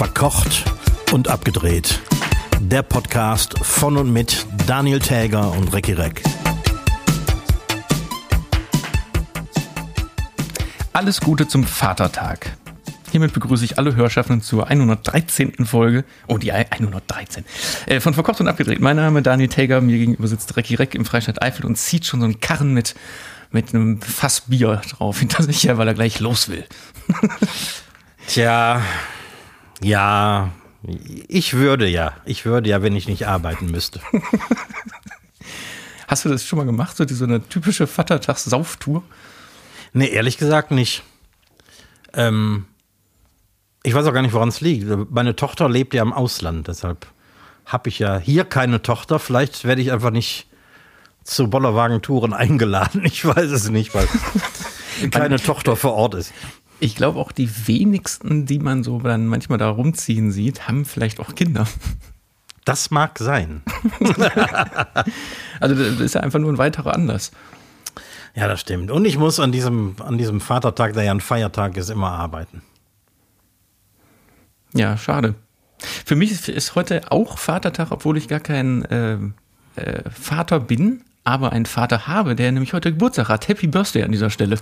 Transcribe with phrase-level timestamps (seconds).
[0.00, 0.64] Verkocht
[1.12, 2.00] und abgedreht.
[2.58, 6.22] Der Podcast von und mit Daniel Täger und Recki Reck.
[10.94, 12.56] Alles Gute zum Vatertag.
[13.10, 15.66] Hiermit begrüße ich alle Hörschaffenden zur 113.
[15.66, 16.06] Folge.
[16.28, 17.44] Oh, die 113.
[17.84, 18.80] Äh, von Verkocht und Abgedreht.
[18.80, 19.82] Mein Name ist Daniel Täger.
[19.82, 22.94] Mir gegenüber sitzt Recki Reck im Freistaat Eifel und zieht schon so einen Karren mit,
[23.50, 26.64] mit einem Fass Bier drauf hinter sich her, weil er gleich los will.
[28.28, 28.80] Tja,
[29.82, 30.50] ja,
[31.28, 32.14] ich würde ja.
[32.24, 34.00] Ich würde ja, wenn ich nicht arbeiten müsste.
[36.08, 39.02] Hast du das schon mal gemacht, so, so eine typische Vatertags-Sauftour?
[39.92, 41.02] Nee, ehrlich gesagt nicht.
[42.14, 42.66] Ähm,
[43.82, 44.88] ich weiß auch gar nicht, woran es liegt.
[45.10, 47.06] Meine Tochter lebt ja im Ausland, deshalb
[47.64, 49.18] habe ich ja hier keine Tochter.
[49.18, 50.46] Vielleicht werde ich einfach nicht
[51.24, 53.02] zu Bollerwagen-Touren eingeladen.
[53.04, 54.08] Ich weiß es nicht, weil
[55.10, 56.32] keine Tochter vor Ort ist.
[56.80, 61.20] Ich glaube auch die wenigsten, die man so dann manchmal da rumziehen sieht, haben vielleicht
[61.20, 61.66] auch Kinder.
[62.64, 63.62] Das mag sein.
[65.60, 67.32] also das ist ja einfach nur ein weiterer Anlass.
[68.34, 68.90] Ja, das stimmt.
[68.90, 72.62] Und ich muss an diesem, an diesem Vatertag, der ja ein Feiertag ist, immer arbeiten.
[74.72, 75.34] Ja, schade.
[75.78, 79.18] Für mich ist heute auch Vatertag, obwohl ich gar kein äh,
[79.76, 83.48] äh, Vater bin, aber einen Vater habe, der nämlich heute Geburtstag hat.
[83.48, 84.58] Happy Birthday an dieser Stelle.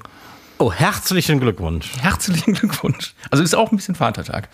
[0.58, 1.92] Oh, herzlichen Glückwunsch.
[2.00, 3.14] Herzlichen Glückwunsch.
[3.30, 4.48] Also ist auch ein bisschen Vatertag.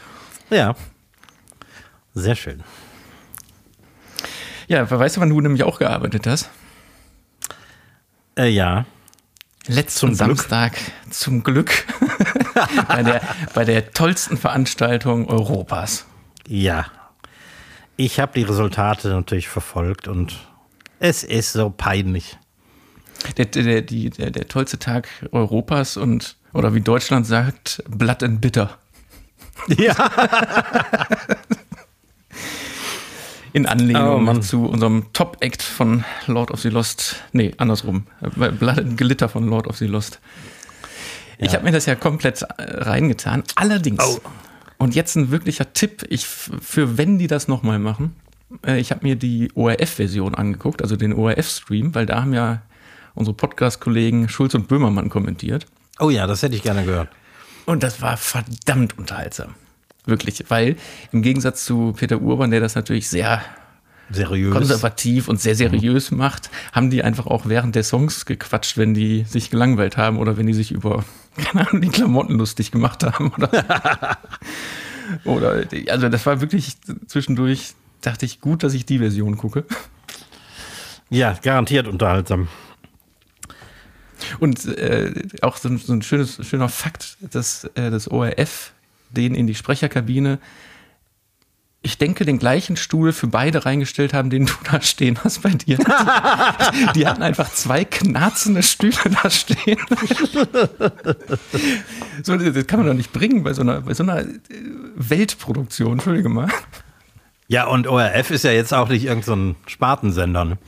[0.51, 0.75] Ja.
[2.13, 2.63] Sehr schön.
[4.69, 6.51] Ja, weißt du, wann du nämlich auch gearbeitet hast?
[8.37, 8.85] Äh, ja.
[9.67, 11.15] Letzten zum Samstag Glück.
[11.15, 11.87] zum Glück
[12.89, 13.23] bei, der,
[13.55, 16.05] bei der tollsten Veranstaltung Europas.
[16.47, 16.87] Ja.
[17.97, 20.37] Ich habe die Resultate natürlich verfolgt und
[20.99, 22.37] es ist so peinlich.
[23.37, 28.41] Der, der, die, der, der tollste Tag Europas und, oder wie Deutschland sagt, Blood and
[28.41, 28.79] Bitter.
[29.69, 29.95] Ja.
[33.53, 37.23] In Anlehnung oh, zu unserem Top-Act von Lord of the Lost.
[37.33, 38.09] Nee, andersrum.
[38.21, 40.19] Blood and Glitter von Lord of the Lost.
[41.39, 41.47] Ja.
[41.47, 43.45] Ich habe mir das ja komplett äh, reingetan.
[43.55, 44.19] Allerdings, oh.
[44.79, 48.17] und jetzt ein wirklicher Tipp, ich, für wenn die das nochmal machen,
[48.67, 52.63] äh, ich habe mir die ORF-Version angeguckt, also den ORF-Stream, weil da haben ja
[53.15, 55.67] unsere Podcast-Kollegen Schulz und Böhmermann kommentiert.
[55.99, 57.09] Oh ja, das hätte ich gerne gehört.
[57.67, 59.55] Und das war verdammt unterhaltsam.
[60.07, 60.77] Wirklich, weil
[61.13, 63.43] im Gegensatz zu Peter Urban, der das natürlich sehr
[64.11, 64.53] seriös.
[64.53, 66.19] konservativ und sehr seriös mhm.
[66.19, 70.37] macht, haben die einfach auch während der Songs gequatscht, wenn die sich gelangweilt haben oder
[70.37, 71.05] wenn die sich über,
[71.37, 73.33] keine Ahnung, die Klamotten lustig gemacht haben.
[73.37, 74.19] Oder,
[75.25, 76.77] oder also das war wirklich
[77.07, 79.65] zwischendurch, dachte ich, gut, dass ich die Version gucke.
[81.09, 82.49] Ja, garantiert unterhaltsam.
[84.41, 85.13] Und äh,
[85.43, 88.73] auch so ein, so ein, schönes, schöner Fakt, dass äh, das ORF
[89.11, 90.39] den in die Sprecherkabine,
[91.83, 95.51] ich denke, den gleichen Stuhl für beide reingestellt haben, den du da stehen hast bei
[95.51, 95.77] dir.
[96.95, 99.79] Die hatten einfach zwei knarzende Stühle da stehen.
[102.23, 104.35] So, das kann man doch nicht bringen bei so einer, bei so einer äh,
[104.97, 106.49] Weltproduktion, entschuldige mal.
[107.49, 110.47] Ja, und ORF ist ja jetzt auch nicht irgendein so Spartensender.
[110.47, 110.59] Ne?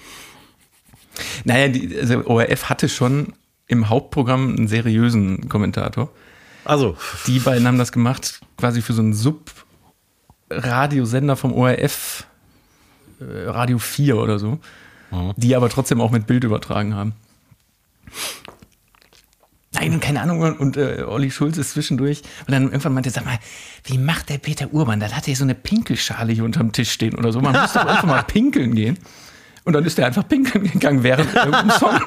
[1.44, 3.32] Naja, die, also ORF hatte schon
[3.66, 6.10] im Hauptprogramm einen seriösen Kommentator.
[6.64, 6.96] Also.
[7.26, 12.26] Die beiden haben das gemacht, quasi für so einen Sub-Radiosender vom ORF,
[13.20, 14.58] äh, Radio 4 oder so,
[15.10, 15.32] mhm.
[15.36, 17.12] die aber trotzdem auch mit Bild übertragen haben.
[19.72, 20.40] Nein, keine Ahnung.
[20.40, 22.22] Und äh, Olli Schulz ist zwischendurch.
[22.46, 23.38] Und dann irgendwann meinte, sag mal,
[23.84, 25.00] wie macht der Peter Urban?
[25.00, 27.40] Dann hat er so eine Pinkelschale hier unterm Tisch stehen oder so.
[27.40, 28.98] Man muss doch einfach mal pinkeln gehen.
[29.66, 31.98] Und dann ist er einfach pinkeln gegangen während irgendeinem Song.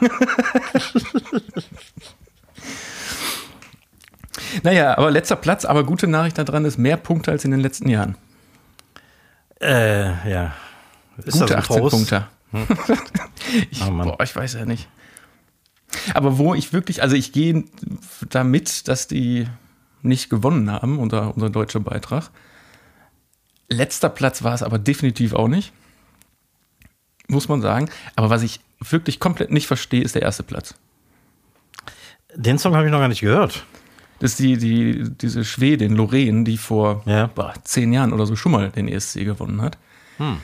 [4.63, 7.89] naja, aber letzter Platz, aber gute Nachricht daran ist mehr Punkte als in den letzten
[7.89, 8.15] Jahren.
[9.59, 10.53] Äh, ja.
[11.17, 11.91] Ist gute 18 Trost?
[11.91, 12.27] Punkte.
[12.51, 12.65] Hm.
[13.71, 14.87] ich, oh boah, ich weiß ja nicht.
[16.13, 17.65] Aber wo ich wirklich, also ich gehe
[18.29, 19.47] damit, dass die
[20.01, 22.29] nicht gewonnen haben, unser, unser deutscher Beitrag.
[23.67, 25.73] Letzter Platz war es aber definitiv auch nicht
[27.29, 27.89] muss man sagen.
[28.15, 30.75] Aber was ich wirklich komplett nicht verstehe, ist der erste Platz.
[32.35, 33.65] Den Song habe ich noch gar nicht gehört.
[34.19, 37.27] Das ist die, die, diese Schwedin, Lorraine, die vor ja.
[37.27, 39.77] boah, zehn Jahren oder so schon mal den ESC gewonnen hat.
[40.17, 40.39] Hm.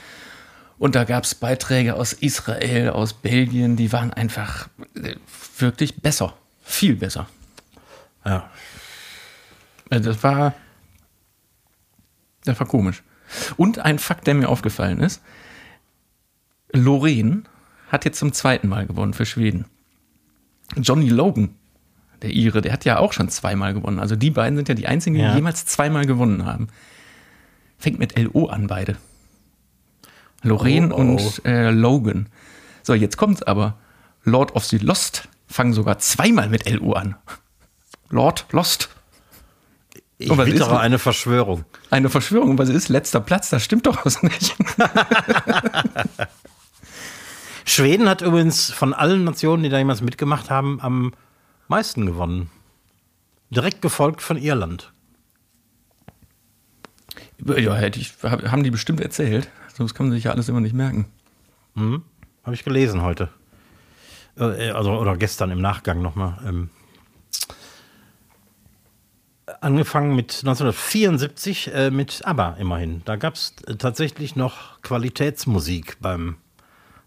[0.78, 5.16] Und da gab es Beiträge aus Israel, aus Belgien, die waren einfach äh,
[5.58, 6.34] wirklich besser.
[6.62, 7.28] Viel besser.
[8.24, 8.50] Ja.
[9.90, 10.54] Also das war.
[12.44, 13.02] Das war komisch.
[13.56, 15.22] Und ein Fakt, der mir aufgefallen ist:
[16.72, 17.42] Lorraine
[17.88, 19.66] hat jetzt zum zweiten Mal gewonnen für Schweden.
[20.76, 21.54] Johnny Logan,
[22.22, 23.98] der Ire, der hat ja auch schon zweimal gewonnen.
[23.98, 25.34] Also die beiden sind ja die einzigen, die ja.
[25.34, 26.68] jemals zweimal gewonnen haben.
[27.78, 28.96] Fängt mit LO an, beide.
[30.42, 31.00] Lorraine oh, oh.
[31.00, 32.28] und äh, Logan.
[32.82, 33.78] So, jetzt kommt's aber.
[34.24, 37.16] Lord of the Lost fangen sogar zweimal mit LO an.
[38.10, 38.88] Lord Lost.
[40.18, 41.64] Ich und wittere ist, eine Verschwörung.
[41.90, 43.50] Eine Verschwörung, was ist letzter Platz?
[43.50, 44.56] Das stimmt doch was nicht.
[47.68, 51.12] Schweden hat übrigens von allen Nationen, die da jemals mitgemacht haben, am
[51.66, 52.48] meisten gewonnen.
[53.50, 54.92] Direkt gefolgt von Irland.
[57.44, 59.50] Ja, hätte ich, haben die bestimmt erzählt.
[59.76, 61.06] Das kann man sich ja alles immer nicht merken.
[61.74, 62.02] Mhm.
[62.44, 63.28] Habe ich gelesen heute.
[64.38, 66.38] Äh, also, oder gestern im Nachgang nochmal.
[66.46, 66.70] Ähm,
[69.60, 73.02] angefangen mit 1974 äh, mit ABBA immerhin.
[73.04, 76.36] Da gab es äh, tatsächlich noch Qualitätsmusik beim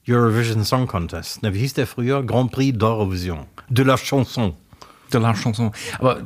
[0.09, 1.39] Eurovision Song Contest.
[1.41, 2.23] Na, wie hieß der früher?
[2.23, 3.45] Grand Prix d'Eurovision.
[3.69, 4.55] De la Chanson.
[5.13, 5.71] De la Chanson.
[5.97, 6.21] Aber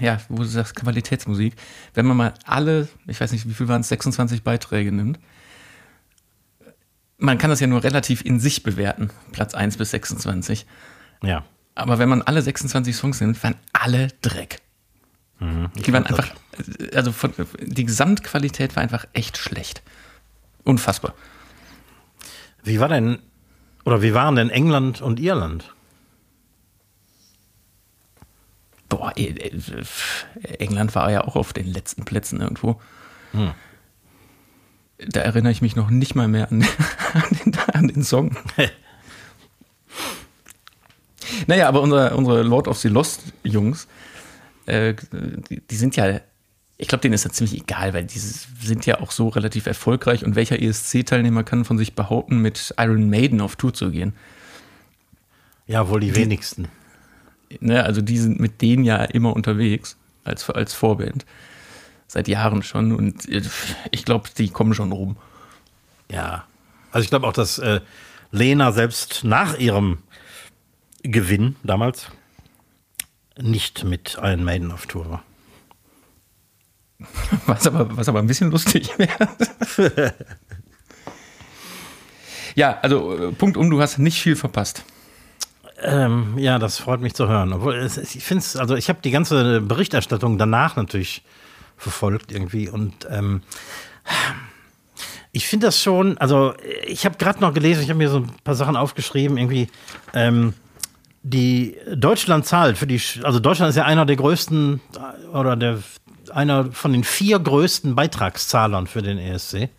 [0.00, 1.54] ja, wo du sagst Qualitätsmusik,
[1.94, 5.18] wenn man mal alle, ich weiß nicht, wie viel waren es, 26 Beiträge nimmt,
[7.18, 10.66] man kann das ja nur relativ in sich bewerten, Platz 1 bis 26.
[11.22, 11.44] Ja.
[11.74, 14.60] Aber wenn man alle 26 Songs nimmt, waren alle Dreck.
[15.38, 16.28] Mhm, die waren einfach,
[16.94, 19.82] also von, die Gesamtqualität war einfach echt schlecht.
[20.64, 21.14] Unfassbar.
[22.66, 23.20] Wie war denn,
[23.84, 25.72] oder wie waren denn England und Irland?
[28.88, 29.12] Boah,
[30.58, 32.80] England war ja auch auf den letzten Plätzen irgendwo.
[33.30, 33.52] Hm.
[34.98, 36.62] Da erinnere ich mich noch nicht mal mehr an,
[37.14, 38.36] an, den, an den, Song.
[41.46, 43.86] naja, aber unser, unsere Lord of the Lost Jungs,
[44.66, 44.94] äh,
[45.50, 46.20] die, die, sind ja,
[46.78, 50.24] ich glaube, denen ist das ziemlich egal, weil die sind ja auch so relativ erfolgreich
[50.24, 54.14] und welcher ESC-Teilnehmer kann von sich behaupten, mit Iron Maiden auf Tour zu gehen?
[55.66, 56.68] Ja, wohl die, die wenigsten
[57.60, 61.24] ne, also die sind mit denen ja immer unterwegs als, als Vorband.
[62.08, 63.26] Seit Jahren schon und
[63.90, 65.16] ich glaube, die kommen schon rum.
[66.10, 66.44] Ja.
[66.92, 67.80] Also ich glaube auch, dass äh,
[68.30, 69.98] Lena selbst nach ihrem
[71.02, 72.06] Gewinn damals
[73.38, 75.22] nicht mit Iron Maiden auf Tour war.
[77.46, 79.28] Was aber, was aber ein bisschen lustig wäre.
[82.54, 84.84] ja, also Punkt um, du hast nicht viel verpasst.
[85.82, 87.52] Ähm, ja, das freut mich zu hören.
[87.52, 91.22] Obwohl, es, ich finde es, also ich habe die ganze Berichterstattung danach natürlich
[91.76, 93.42] verfolgt irgendwie und ähm,
[95.32, 96.54] ich finde das schon, also
[96.86, 99.68] ich habe gerade noch gelesen, ich habe mir so ein paar Sachen aufgeschrieben, irgendwie,
[100.14, 100.54] ähm,
[101.22, 104.80] die Deutschland zahlt für die, also Deutschland ist ja einer der größten
[105.34, 105.80] oder der
[106.36, 109.70] einer von den vier größten Beitragszahlern für den ESC.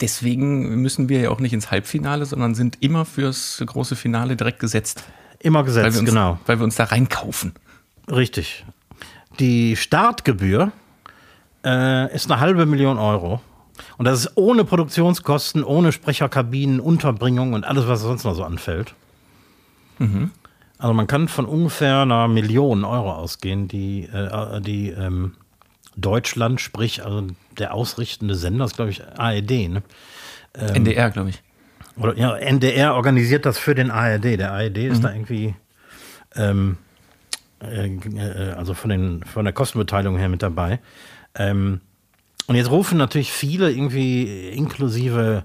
[0.00, 4.58] Deswegen müssen wir ja auch nicht ins Halbfinale, sondern sind immer fürs große Finale direkt
[4.58, 5.04] gesetzt.
[5.38, 6.38] Immer gesetzt, weil uns, genau.
[6.46, 7.52] Weil wir uns da reinkaufen.
[8.10, 8.64] Richtig.
[9.38, 10.72] Die Startgebühr
[11.64, 13.40] äh, ist eine halbe Million Euro.
[13.96, 18.94] Und das ist ohne Produktionskosten, ohne Sprecherkabinen, Unterbringung und alles, was sonst noch so anfällt.
[19.98, 20.32] Mhm.
[20.78, 25.34] Also man kann von ungefähr einer Million Euro ausgehen, die, äh, die ähm,
[25.96, 27.26] Deutschland, sprich also
[27.58, 29.82] der ausrichtende Sender, ist glaube ich ARD, ne?
[30.54, 31.42] Ähm, NDR, glaube ich.
[31.96, 34.24] Oder ja, NDR organisiert das für den ARD.
[34.38, 35.02] Der ARD ist mhm.
[35.02, 35.54] da irgendwie
[36.34, 36.78] ähm,
[37.62, 40.80] äh, äh, also von, den, von der Kostenbeteiligung her mit dabei.
[41.34, 41.80] Ähm,
[42.46, 45.44] und jetzt rufen natürlich viele irgendwie inklusive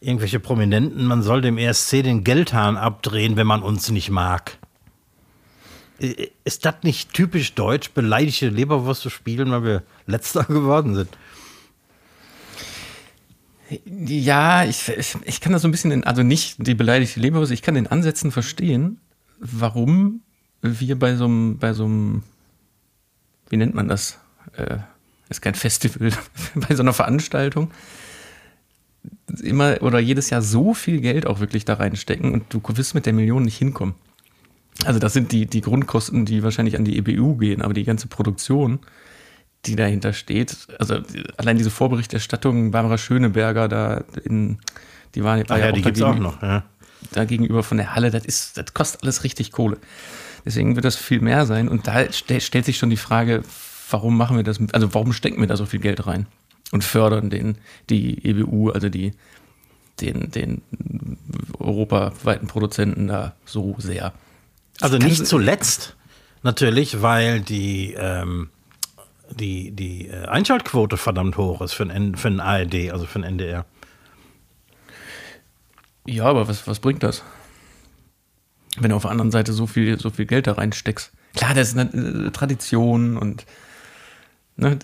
[0.00, 4.58] irgendwelche Prominenten, man soll dem ESC den Geldhahn abdrehen, wenn man uns nicht mag.
[6.44, 11.08] Ist das nicht typisch deutsch, beleidigte Leberwurst zu spielen, weil wir letzter geworden sind?
[13.84, 17.52] Ja, ich, ich, ich kann das so ein bisschen, in, also nicht die beleidigte Leberwurst,
[17.52, 19.00] ich kann den Ansätzen verstehen,
[19.40, 20.22] warum
[20.62, 22.22] wir bei so einem, bei so einem,
[23.50, 24.18] wie nennt man das?
[24.56, 24.78] Äh,
[25.28, 26.10] ist kein Festival,
[26.54, 27.70] bei so einer Veranstaltung
[29.42, 33.06] immer oder jedes Jahr so viel Geld auch wirklich da reinstecken und du wirst mit
[33.06, 33.94] der Million nicht hinkommen.
[34.84, 38.06] Also das sind die, die Grundkosten, die wahrscheinlich an die EBU gehen, aber die ganze
[38.06, 38.78] Produktion,
[39.66, 41.00] die dahinter steht, also
[41.36, 44.58] allein diese Vorberichterstattung, Barbara Schöneberger da in,
[45.14, 46.62] die war, war ja, ja, die gibt's auch noch, ja.
[47.10, 49.78] da gegenüber von der Halle, das ist, das kostet alles richtig Kohle.
[50.44, 53.42] Deswegen wird das viel mehr sein und da st stellt sich schon die Frage,
[53.90, 56.26] warum machen wir das, also warum stecken wir da so viel Geld rein
[56.72, 57.58] und fördern den,
[57.88, 59.12] die EBU, also die,
[60.00, 60.62] den, den
[61.58, 64.12] europaweiten Produzenten da so sehr.
[64.80, 65.96] Also nicht zuletzt
[66.42, 68.50] natürlich, weil die, ähm,
[69.30, 73.24] die, die äh, Einschaltquote verdammt hoch ist für ein, für ein ARD, also für ein
[73.24, 73.64] NDR.
[76.06, 77.22] Ja, aber was, was bringt das?
[78.78, 81.12] Wenn du auf der anderen Seite so viel, so viel Geld da reinsteckst.
[81.34, 83.44] Klar, das ist eine äh, Tradition und
[84.56, 84.78] ne,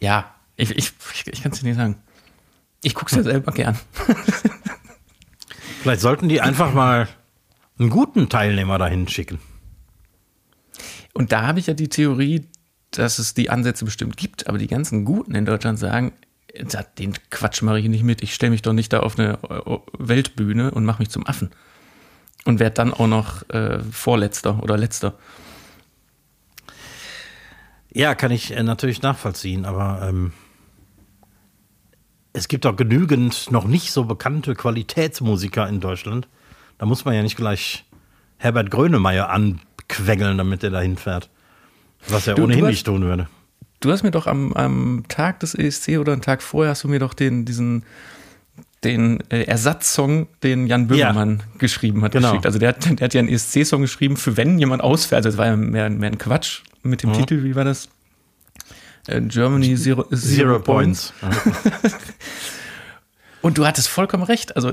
[0.00, 0.92] Ja, ich, ich,
[1.26, 1.96] ich kann es dir nicht sagen.
[2.82, 3.78] Ich gucke es ja selber gern.
[5.82, 7.08] Vielleicht sollten die einfach mal
[7.78, 9.38] einen guten Teilnehmer dahin schicken.
[11.14, 12.46] Und da habe ich ja die Theorie,
[12.90, 16.12] dass es die Ansätze bestimmt gibt, aber die ganzen Guten in Deutschland sagen,
[16.98, 18.22] den Quatsch mache ich nicht mit.
[18.22, 21.50] Ich stelle mich doch nicht da auf eine äh, Weltbühne und mache mich zum Affen.
[22.44, 25.14] Und werde dann auch noch äh, Vorletzter oder Letzter.
[27.98, 30.30] Ja, kann ich äh, natürlich nachvollziehen, aber ähm,
[32.32, 36.28] es gibt auch genügend noch nicht so bekannte Qualitätsmusiker in Deutschland.
[36.78, 37.86] Da muss man ja nicht gleich
[38.36, 41.28] Herbert Grönemeyer anquengeln, damit er dahin fährt.
[42.06, 43.28] Was er du, ohnehin du hast, nicht tun würde.
[43.80, 46.88] Du hast mir doch am, am Tag des ESC oder einen Tag vorher hast du
[46.88, 47.82] mir doch den, diesen
[48.84, 51.58] den äh, Ersatzsong, den Jan Böhmermann ja.
[51.58, 52.28] geschrieben hat, genau.
[52.28, 52.46] geschickt.
[52.46, 55.26] Also der hat, der hat ja einen ESC-Song geschrieben, für wenn jemand ausfällt.
[55.26, 57.14] Also das war ja mehr, mehr ein Quatsch mit dem mhm.
[57.14, 57.88] Titel, wie war das?
[59.06, 61.12] Äh, Germany Zero, Zero, Zero Points.
[61.20, 61.96] Points.
[63.42, 64.56] Und du hattest vollkommen recht.
[64.56, 64.72] Also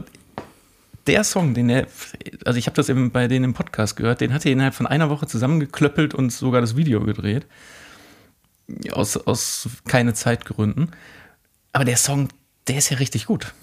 [1.07, 1.87] der Song, den er,
[2.45, 4.87] also ich habe das eben bei denen im Podcast gehört, den hat er innerhalb von
[4.87, 7.45] einer Woche zusammengeklöppelt und sogar das Video gedreht.
[8.91, 10.91] Aus, aus keine Zeitgründen.
[11.73, 12.29] Aber der Song,
[12.67, 13.53] der ist ja richtig gut.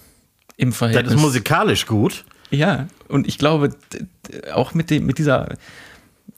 [0.57, 1.13] Im Verhältnis.
[1.13, 2.25] Das ist musikalisch gut.
[2.51, 3.75] Ja, und ich glaube,
[4.53, 5.57] auch mit, dem, mit dieser,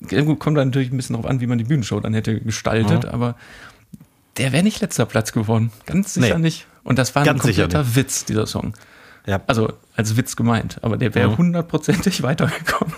[0.09, 3.05] gut, kommt dann natürlich ein bisschen darauf an, wie man die Bühnenshow dann hätte gestaltet,
[3.05, 3.11] mhm.
[3.11, 3.37] aber
[4.37, 5.71] der wäre nicht letzter Platz geworden.
[5.87, 6.45] Ganz sicher nee.
[6.45, 6.67] nicht.
[6.83, 8.75] Und das war Ganz ein kompletter Witz, dieser Song.
[9.27, 9.41] Ja.
[9.47, 11.39] Also als Witz gemeint, aber der wäre mhm.
[11.39, 12.95] hundertprozentig weitergekommen.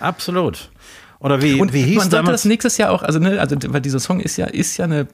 [0.00, 0.70] Absolut.
[1.18, 3.80] Oder wie, und wie hieß man sollte das nächstes Jahr auch, also, ne, also weil
[3.80, 5.06] dieser Song ist ja, ist ja eine,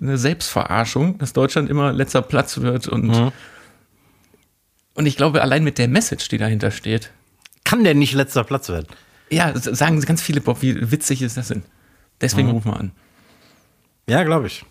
[0.00, 3.32] eine Selbstverarschung, dass Deutschland immer letzter Platz wird und, mhm.
[4.94, 7.10] und ich glaube, allein mit der Message, die dahinter steht.
[7.64, 8.86] Kann der nicht letzter Platz werden?
[9.30, 11.62] Ja, sagen ganz viele, Bob, wie witzig ist das denn?
[12.20, 12.54] Deswegen mhm.
[12.54, 12.92] rufen wir an.
[14.08, 14.64] Ja, glaube ich.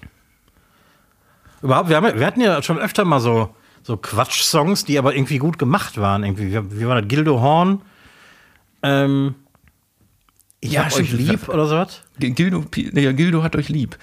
[1.62, 5.38] Überhaupt, wir, haben, wir hatten ja schon öfter mal so, so Quatsch-Songs, die aber irgendwie
[5.38, 6.24] gut gemacht waren.
[6.24, 7.08] Irgendwie, wie, war das?
[7.08, 7.82] Gildo Horn?
[8.84, 9.36] Ähm,
[10.60, 12.04] ich ja, hab euch lieb oder sowas?
[12.20, 13.98] Gildo, ja, Gildo hat euch lieb.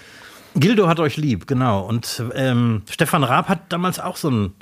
[0.54, 1.86] Gildo hat euch lieb, genau.
[1.86, 4.54] Und ähm, Stefan Raab hat damals auch so einen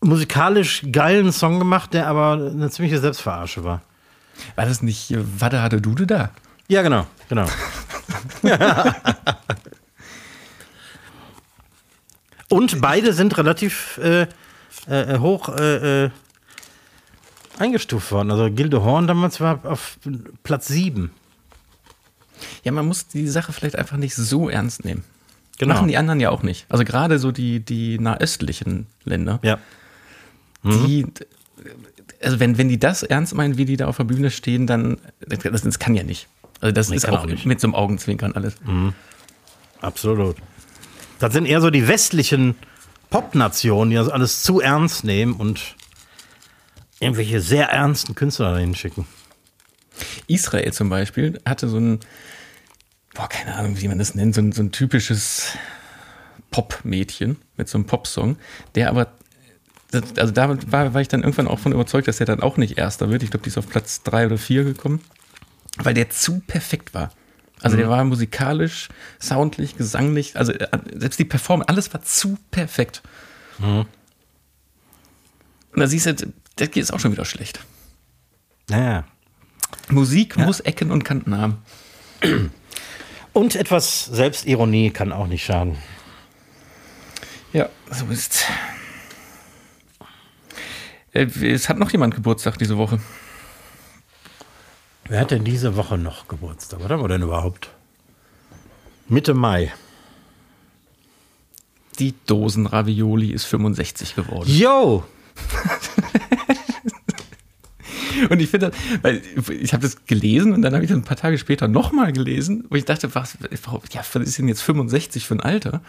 [0.00, 3.82] musikalisch geilen Song gemacht, der aber eine ziemliche Selbstverarsche war.
[4.56, 6.30] War das nicht Warte hatte Dude da?
[6.68, 7.46] Ja, genau, genau.
[12.50, 14.26] Und beide sind relativ äh,
[14.86, 16.10] äh, hoch äh, äh,
[17.58, 18.30] eingestuft worden.
[18.30, 19.98] Also Gilde Horn damals war auf
[20.42, 21.10] Platz 7.
[22.64, 25.04] Ja, man muss die Sache vielleicht einfach nicht so ernst nehmen.
[25.58, 25.74] Genau.
[25.74, 26.66] Machen die anderen ja auch nicht.
[26.68, 29.40] Also gerade so die, die nahöstlichen Länder.
[29.42, 29.58] Ja.
[30.62, 30.86] Mhm.
[30.86, 31.06] Die,
[32.22, 34.98] also wenn, wenn die das ernst meinen, wie die da auf der Bühne stehen, dann,
[35.20, 36.28] das, das kann ja nicht.
[36.60, 38.54] Also das nee, ist auch, auch mit so einem Augenzwinkern alles.
[38.64, 38.94] Mhm.
[39.80, 40.36] Absolut.
[41.18, 42.56] Das sind eher so die westlichen
[43.10, 45.76] Pop-Nationen, die das alles zu ernst nehmen und
[47.00, 49.06] irgendwelche sehr ernsten Künstler dahin schicken.
[50.26, 52.00] Israel zum Beispiel hatte so ein,
[53.14, 55.52] boah, keine Ahnung, wie man das nennt, so ein, so ein typisches
[56.50, 58.36] Pop-Mädchen mit so einem Pop-Song,
[58.74, 59.12] der aber,
[59.92, 62.76] also da war, war ich dann irgendwann auch von überzeugt, dass er dann auch nicht
[62.76, 63.22] Erster wird.
[63.22, 65.00] Ich glaube, die ist auf Platz drei oder vier gekommen
[65.78, 67.10] weil der zu perfekt war.
[67.60, 67.80] Also mhm.
[67.80, 73.02] der war musikalisch, soundlich, gesanglich, also äh, selbst die Performance, alles war zu perfekt.
[73.58, 73.86] Mhm.
[75.72, 76.14] Und da siehst du,
[76.56, 77.60] das geht auch schon wieder schlecht.
[78.68, 79.04] Naja.
[79.88, 80.44] Musik ja.
[80.44, 81.58] muss Ecken und Kanten haben.
[83.32, 85.78] Und etwas Selbstironie kann auch nicht schaden.
[87.52, 88.44] Ja, so ist.
[91.18, 93.00] Äh, es hat noch jemand Geburtstag diese Woche.
[95.08, 96.80] Wer hat denn diese Woche noch Geburtstag?
[96.82, 97.70] Was haben wir denn überhaupt?
[99.08, 99.72] Mitte Mai.
[101.98, 104.48] Die Dosen Ravioli ist 65 geworden.
[104.48, 105.02] Yo!
[108.30, 108.70] und ich finde,
[109.02, 109.22] weil
[109.60, 112.64] ich habe das gelesen und dann habe ich das ein paar Tage später nochmal gelesen,
[112.68, 113.36] wo ich dachte, was,
[113.90, 115.82] ja, was ist denn jetzt 65 für ein Alter?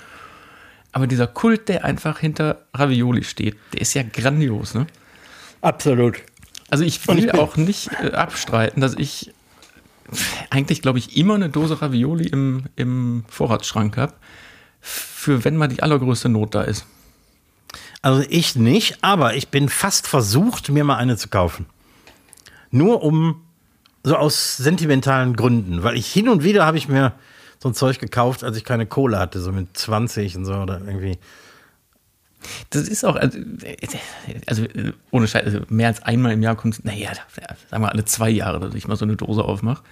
[0.91, 4.87] Aber dieser Kult, der einfach hinter Ravioli steht, der ist ja grandios, ne?
[5.61, 6.17] Absolut.
[6.69, 9.33] Also ich will ich auch nicht äh, abstreiten, dass ich
[10.49, 14.13] eigentlich, glaube ich, immer eine Dose Ravioli im, im Vorratsschrank habe,
[14.81, 16.85] für wenn mal die allergrößte Not da ist.
[18.01, 21.65] Also ich nicht, aber ich bin fast versucht, mir mal eine zu kaufen.
[22.71, 23.41] Nur um,
[24.03, 27.13] so aus sentimentalen Gründen, weil ich hin und wieder habe ich mir
[27.59, 30.79] so ein Zeug gekauft, als ich keine Kohle hatte, so mit 20 und so oder
[30.79, 31.17] irgendwie.
[32.69, 33.37] Das ist auch, also,
[34.45, 34.65] also
[35.11, 37.11] ohne Scheiß, also mehr als einmal im Jahr kommt, naja,
[37.69, 39.83] sagen wir alle zwei Jahre, dass ich mal so eine Dose aufmache.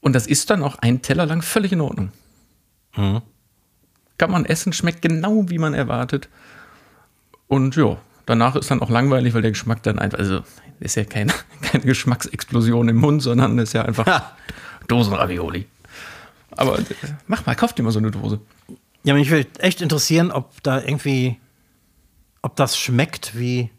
[0.00, 2.12] Und das ist dann auch ein Teller lang völlig in Ordnung.
[2.96, 3.20] Mhm.
[4.16, 6.28] kann man essen, schmeckt genau wie man erwartet.
[7.46, 10.40] Und ja, danach ist dann auch langweilig, weil der Geschmack dann einfach, also
[10.80, 11.32] ist ja keine,
[11.62, 14.32] keine Geschmacksexplosion im Mund, sondern ist ja einfach
[14.88, 15.66] Dosenravioli.
[16.50, 16.84] Aber äh,
[17.26, 18.40] mach mal, kauf dir mal so eine Dose.
[19.04, 21.38] Ja, mich würde echt interessieren, ob da irgendwie,
[22.42, 23.70] ob das schmeckt wie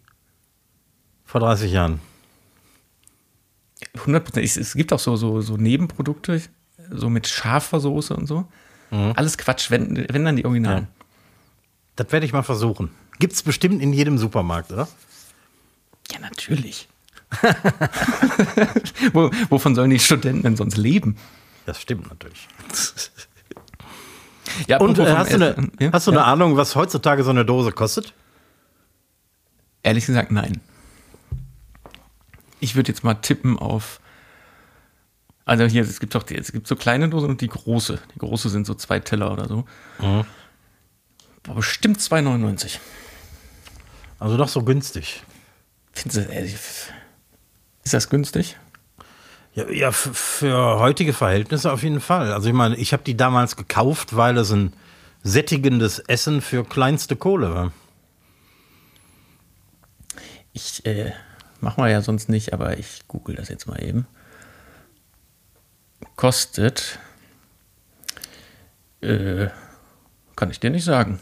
[1.26, 2.00] vor 30 Jahren.
[3.96, 6.42] 100 Es gibt auch so, so, so Nebenprodukte,
[6.92, 8.46] so mit scharfer Soße und so.
[8.92, 9.14] Mhm.
[9.16, 10.84] Alles Quatsch, wenn, wenn dann die Originalen.
[10.86, 11.06] Ja.
[11.96, 12.92] Das werde ich mal versuchen.
[13.20, 14.88] Gibt es bestimmt in jedem Supermarkt, oder?
[16.12, 16.88] Ja, natürlich.
[19.14, 21.18] Wo, wovon sollen die Studenten denn sonst leben?
[21.66, 22.48] Das stimmt natürlich.
[24.68, 25.92] ja, Und äh, hast, du eine, ja?
[25.92, 28.14] hast du eine Ahnung, was heutzutage so eine Dose kostet?
[29.84, 30.62] Ehrlich gesagt, nein.
[32.60, 34.00] Ich würde jetzt mal tippen auf.
[35.46, 38.00] Also hier, es gibt doch die, es gibt so kleine Dosen und die große.
[38.14, 39.66] Die große sind so zwei Teller oder so.
[40.00, 40.26] Mhm.
[41.46, 42.78] War bestimmt 2,99.
[44.20, 45.24] Also doch so günstig.
[45.94, 46.34] Findest du,
[47.84, 48.58] ist das günstig?
[49.60, 52.32] Ja, ja für heutige Verhältnisse auf jeden Fall.
[52.32, 54.74] Also ich meine, ich habe die damals gekauft, weil es ein
[55.24, 57.72] sättigendes Essen für kleinste Kohle war.
[60.54, 61.12] Ich äh,
[61.62, 64.08] mache mal ja sonst nicht, aber ich google das jetzt mal eben.
[66.16, 67.00] Kostet,
[69.02, 69.48] äh,
[70.36, 71.20] kann ich dir nicht sagen.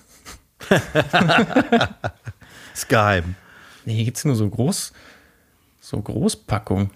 [2.74, 3.36] ist geheim.
[3.86, 4.94] Nee, hier gibt es nur so groß,
[5.82, 6.92] so Großpackung.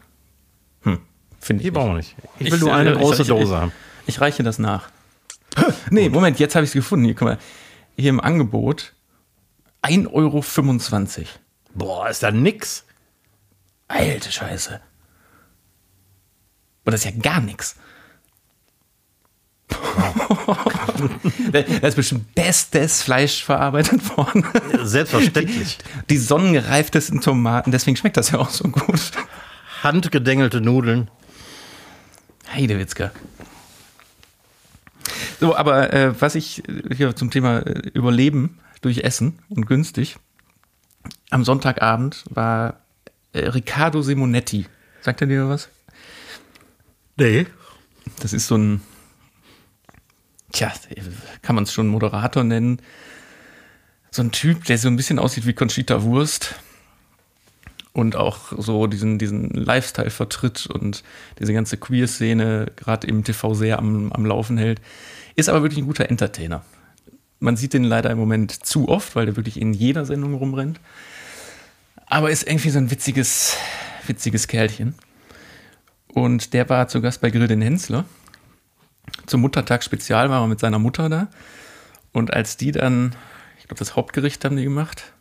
[1.41, 1.67] Finde ich.
[1.67, 2.15] Die brauchen wir nicht.
[2.39, 3.71] Ich will ich, nur eine äh, große ich, Dose haben.
[4.03, 4.89] Ich, ich, reiche das nach.
[5.89, 7.05] nee, Moment, jetzt habe ich es gefunden.
[7.05, 7.39] Hier, guck mal.
[7.97, 8.93] Hier im Angebot
[9.83, 10.43] 1,25 Euro.
[11.73, 12.85] Boah, ist da nix.
[13.87, 14.79] Alte Scheiße.
[16.83, 17.75] Aber das ist ja gar nichts.
[21.51, 24.45] da ist bestimmt bestes Fleisch verarbeitet worden.
[24.83, 25.77] Selbstverständlich.
[25.77, 29.11] Die, die sonnengereiftesten Tomaten, deswegen schmeckt das ja auch so gut.
[29.83, 31.09] Handgedengelte Nudeln.
[32.53, 33.11] Heidewitzka.
[35.39, 36.63] So, aber äh, was ich
[36.95, 40.17] hier zum Thema äh, Überleben durch Essen und günstig.
[41.29, 42.81] Am Sonntagabend war
[43.33, 44.65] äh, Riccardo Simonetti.
[45.01, 45.69] Sagt er dir was?
[47.17, 47.47] Nee.
[48.19, 48.81] Das ist so ein
[50.51, 50.71] tja,
[51.41, 52.81] kann man es schon Moderator nennen.
[54.11, 56.55] So ein Typ, der so ein bisschen aussieht wie Conchita Wurst
[57.93, 61.03] und auch so diesen, diesen Lifestyle vertritt und
[61.39, 64.81] diese ganze Queer-Szene gerade im TV sehr am, am Laufen hält.
[65.35, 66.63] Ist aber wirklich ein guter Entertainer.
[67.39, 70.79] Man sieht den leider im Moment zu oft, weil der wirklich in jeder Sendung rumrennt.
[72.05, 73.57] Aber ist irgendwie so ein witziges,
[74.05, 74.95] witziges Kerlchen.
[76.07, 78.05] Und der war zu Gast bei Grill den Hensler
[79.25, 81.29] zum Muttertag Spezial war er mit seiner Mutter da.
[82.11, 83.15] Und als die dann,
[83.59, 85.13] ich glaube, das Hauptgericht haben die gemacht,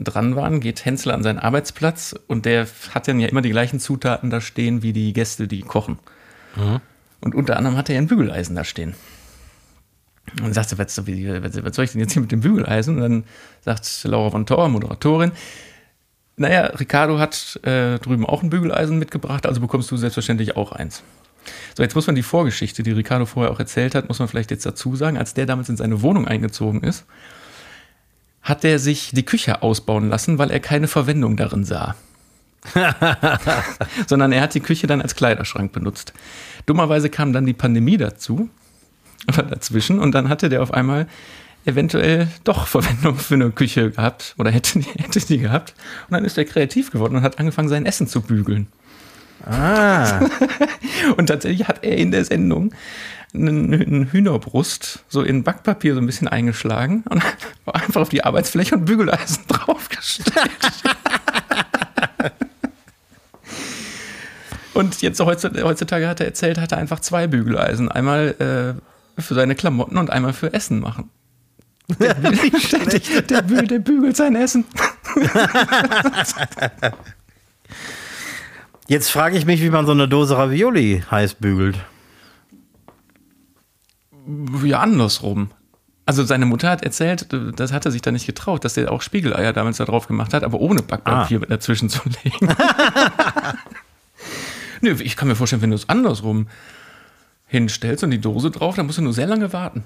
[0.00, 3.80] dran waren, geht Hensler an seinen Arbeitsplatz und der hat dann ja immer die gleichen
[3.80, 5.98] Zutaten da stehen wie die Gäste, die kochen.
[6.56, 6.80] Mhm.
[7.20, 8.94] Und unter anderem hat er ja ein Bügeleisen da stehen.
[10.42, 12.96] Und sagte, was, was soll ich denn jetzt hier mit dem Bügeleisen?
[12.96, 13.24] Und dann
[13.60, 15.32] sagt Laura von Thor, Moderatorin,
[16.36, 21.04] naja, Ricardo hat äh, drüben auch ein Bügeleisen mitgebracht, also bekommst du selbstverständlich auch eins.
[21.76, 24.50] So, jetzt muss man die Vorgeschichte, die Ricardo vorher auch erzählt hat, muss man vielleicht
[24.50, 25.18] jetzt dazu sagen.
[25.18, 27.04] Als der damals in seine Wohnung eingezogen ist,
[28.44, 31.96] hat er sich die Küche ausbauen lassen, weil er keine Verwendung darin sah.
[34.06, 36.12] Sondern er hat die Küche dann als Kleiderschrank benutzt.
[36.66, 38.48] Dummerweise kam dann die Pandemie dazu
[39.28, 41.06] oder dazwischen und dann hatte der auf einmal
[41.64, 45.74] eventuell doch Verwendung für eine Küche gehabt oder hätte, hätte die gehabt.
[46.08, 48.66] Und dann ist er kreativ geworden und hat angefangen, sein Essen zu bügeln.
[49.46, 50.20] Ah.
[51.16, 52.72] und tatsächlich hat er in der Sendung
[53.34, 57.22] eine Hühnerbrust so in Backpapier so ein bisschen eingeschlagen und
[57.66, 60.50] einfach auf die Arbeitsfläche und Bügeleisen draufgestellt.
[64.74, 67.90] und jetzt heutzutage hat er erzählt, hat er einfach zwei Bügeleisen.
[67.90, 68.76] Einmal
[69.16, 71.10] äh, für seine Klamotten und einmal für Essen machen.
[71.98, 72.14] Der,
[73.28, 74.64] der, der, der bügelt sein Essen.
[78.86, 81.76] Jetzt frage ich mich, wie man so eine Dose Ravioli heiß bügelt.
[84.64, 85.50] Ja, andersrum.
[86.06, 89.00] Also seine Mutter hat erzählt, das hat er sich da nicht getraut, dass er auch
[89.00, 91.46] Spiegeleier damals da drauf gemacht hat, aber ohne Backpapier ah.
[91.46, 92.48] dazwischen zu legen.
[94.82, 96.48] Nö, ich kann mir vorstellen, wenn du es andersrum
[97.46, 99.84] hinstellst und die Dose drauf, dann musst du nur sehr lange warten.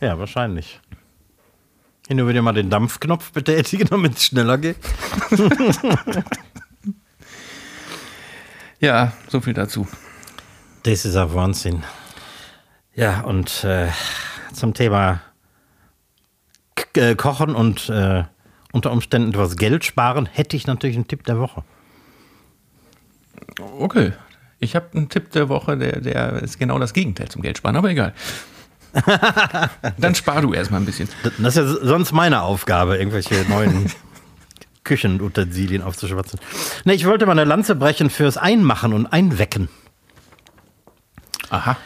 [0.00, 0.80] Ja, wahrscheinlich.
[2.08, 4.78] Hin und wieder mal den Dampfknopf betätigen, damit es schneller geht.
[8.82, 9.86] Ja, so viel dazu.
[10.82, 11.84] Das ist ein Wahnsinn.
[12.94, 13.88] Ja, und äh,
[14.52, 15.20] zum Thema
[16.94, 18.24] äh, kochen und äh,
[18.72, 21.64] unter Umständen etwas Geld sparen, hätte ich natürlich einen Tipp der Woche.
[23.78, 24.12] Okay.
[24.60, 27.90] Ich habe einen Tipp der Woche, der, der ist genau das Gegenteil zum Geldsparen, aber
[27.90, 28.14] egal.
[29.98, 31.08] Dann spar du erstmal ein bisschen.
[31.38, 33.90] Das ist ja sonst meine Aufgabe, irgendwelche neuen
[34.84, 36.38] Küchenutensilien aufzuschwatzen.
[36.84, 39.68] Ne, ich wollte mal eine Lanze brechen fürs Einmachen und Einwecken.
[41.50, 41.76] Aha.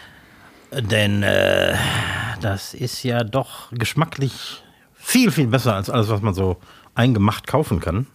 [0.73, 1.75] Denn äh,
[2.41, 4.63] das ist ja doch geschmacklich
[4.95, 6.57] viel, viel besser als alles, was man so
[6.95, 8.07] eingemacht kaufen kann.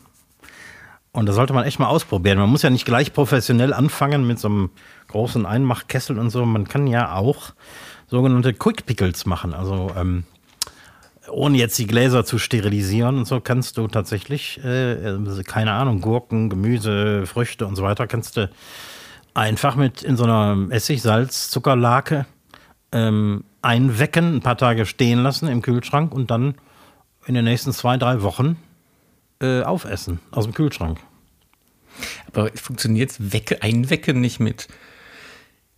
[1.14, 2.38] Und da sollte man echt mal ausprobieren.
[2.38, 4.70] Man muss ja nicht gleich professionell anfangen mit so einem
[5.10, 6.46] großen Einmachkessel und so.
[6.46, 7.54] Man kann ja auch
[8.08, 9.54] sogenannte Quick Pickles machen.
[9.54, 10.24] Also ähm,
[11.30, 16.50] ohne jetzt die Gläser zu sterilisieren und so, kannst du tatsächlich, äh, keine Ahnung, Gurken,
[16.50, 18.50] Gemüse, Früchte und so weiter, kannst du
[19.34, 22.26] einfach mit in so einer Essig, Salz, Zuckerlake
[22.92, 26.56] ähm, einwecken, ein paar Tage stehen lassen im Kühlschrank und dann
[27.26, 28.58] in den nächsten zwei, drei Wochen
[29.42, 31.00] äh, aufessen aus dem Kühlschrank.
[32.28, 34.68] Aber funktioniert Wecke, Einwecken nicht mit,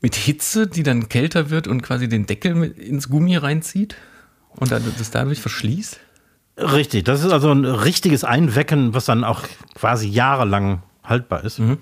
[0.02, 3.96] mit Hitze, die dann kälter wird und quasi den Deckel ins Gummi reinzieht
[4.56, 6.00] und das dadurch verschließt?
[6.58, 9.42] Richtig, das ist also ein richtiges Einwecken, was dann auch
[9.74, 11.60] quasi jahrelang haltbar ist.
[11.60, 11.80] Mhm.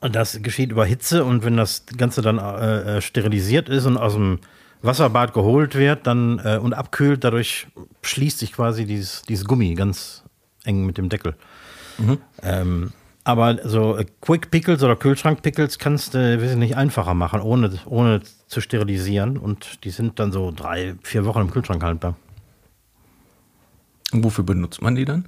[0.00, 4.14] Das geschieht über Hitze und wenn das Ganze dann äh, äh, sterilisiert ist und aus
[4.14, 4.40] dem
[4.82, 7.68] Wasserbad geholt wird dann, äh, und abkühlt, dadurch
[8.02, 10.24] schließt sich quasi dieses, dieses Gummi ganz
[10.64, 11.34] eng mit dem Deckel.
[11.98, 12.18] Mhm.
[12.42, 12.92] Ähm,
[13.26, 18.22] aber so Quick Pickles oder Kühlschrank Pickles kannst du äh, wesentlich einfacher machen, ohne, ohne
[18.46, 19.36] zu sterilisieren.
[19.36, 22.14] Und die sind dann so drei, vier Wochen im Kühlschrank haltbar.
[24.12, 25.26] Und wofür benutzt man die dann?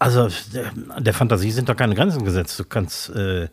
[0.00, 2.58] Also der, der Fantasie sind da keine Grenzen gesetzt.
[2.58, 3.48] Du kannst, äh,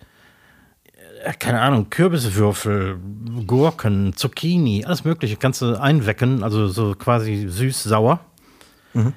[1.40, 2.98] keine Ahnung, Kürbiswürfel,
[3.46, 8.22] Gurken, Zucchini, alles Mögliche kannst du einwecken, also so quasi süß-sauer.
[8.94, 9.14] Mhm.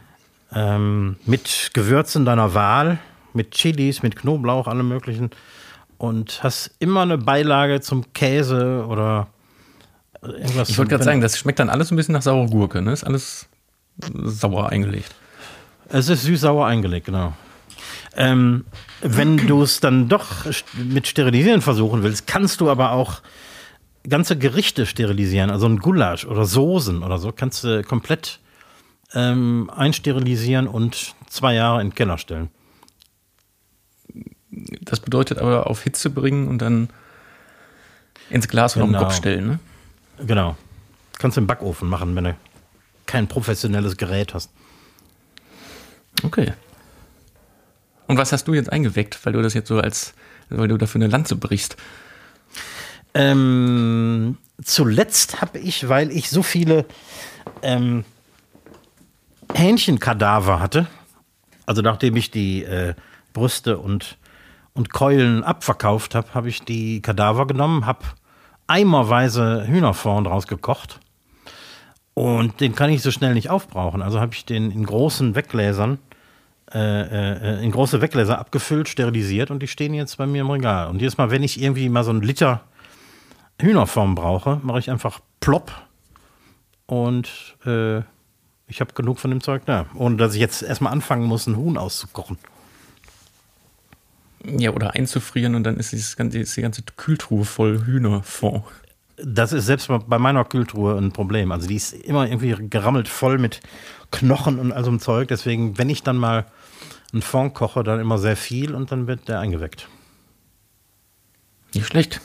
[0.53, 2.99] Ähm, mit Gewürzen deiner Wahl,
[3.33, 5.31] mit Chilis, mit Knoblauch, alle möglichen.
[5.99, 9.29] Und hast immer eine Beilage zum Käse oder
[10.21, 10.69] irgendwas.
[10.69, 12.93] Ich wollte gerade sagen, das schmeckt dann alles ein bisschen nach saurer Gurke, ne?
[12.93, 13.47] Ist alles
[14.25, 15.15] sauer eingelegt.
[15.91, 17.35] Es ist süß-sauer eingelegt, genau.
[18.17, 18.65] Ähm,
[19.01, 23.23] wenn du es dann doch mit Sterilisieren versuchen willst, kannst du aber auch
[24.09, 28.41] ganze Gerichte sterilisieren, also ein Gulasch oder Soßen oder so, kannst du komplett
[29.15, 32.51] ähm, einsterilisieren und zwei Jahre in den Keller stellen.
[34.51, 36.89] Das bedeutet aber auf Hitze bringen und dann
[38.31, 38.99] ins Glas oder genau.
[38.99, 39.59] auf den Kopf stellen, ne?
[40.27, 40.57] Genau.
[41.19, 42.37] Kannst du im Backofen machen, wenn du
[43.07, 44.51] kein professionelles Gerät hast.
[46.31, 46.53] Okay.
[48.07, 50.15] Und was hast du jetzt eingeweckt, weil du das jetzt so als,
[50.49, 51.77] weil du dafür eine Lanze brichst?
[53.15, 56.85] Ähm, zuletzt habe ich, weil ich so viele
[57.63, 58.05] ähm,
[59.55, 60.87] Hähnchenkadaver hatte,
[61.67, 62.95] also nachdem ich die äh,
[63.33, 64.17] Brüste und,
[64.73, 68.05] und Keulen abverkauft habe, habe ich die Kadaver genommen, habe
[68.69, 71.01] eimerweise Hühnerfond draus gekocht.
[72.15, 74.01] Und den kann ich so schnell nicht aufbrauchen.
[74.01, 75.99] Also habe ich den in großen Weggläsern,
[76.73, 80.89] äh, äh, in große Weggläser abgefüllt, sterilisiert und die stehen jetzt bei mir im Regal.
[80.89, 82.63] Und jedes Mal, wenn ich irgendwie mal so einen Liter
[83.61, 85.73] Hühnerform brauche, mache ich einfach plopp
[86.87, 87.99] und äh,
[88.67, 91.57] ich habe genug von dem Zeug da, ohne dass ich jetzt erstmal anfangen muss, ein
[91.57, 92.39] Huhn auszukochen.
[94.45, 98.63] Ja, oder einzufrieren und dann ist, dieses ganze, ist die ganze Kühltruhe voll Hühnerfond.
[99.23, 101.53] Das ist selbst bei meiner Kühltruhe ein Problem.
[101.53, 103.61] Also die ist immer irgendwie gerammelt voll mit
[104.11, 105.29] Knochen und all so einem Zeug.
[105.29, 106.47] Deswegen, wenn ich dann mal
[107.13, 109.89] einen Fond koche, dann immer sehr viel und dann wird der eingeweckt.
[111.75, 112.21] Nicht schlecht.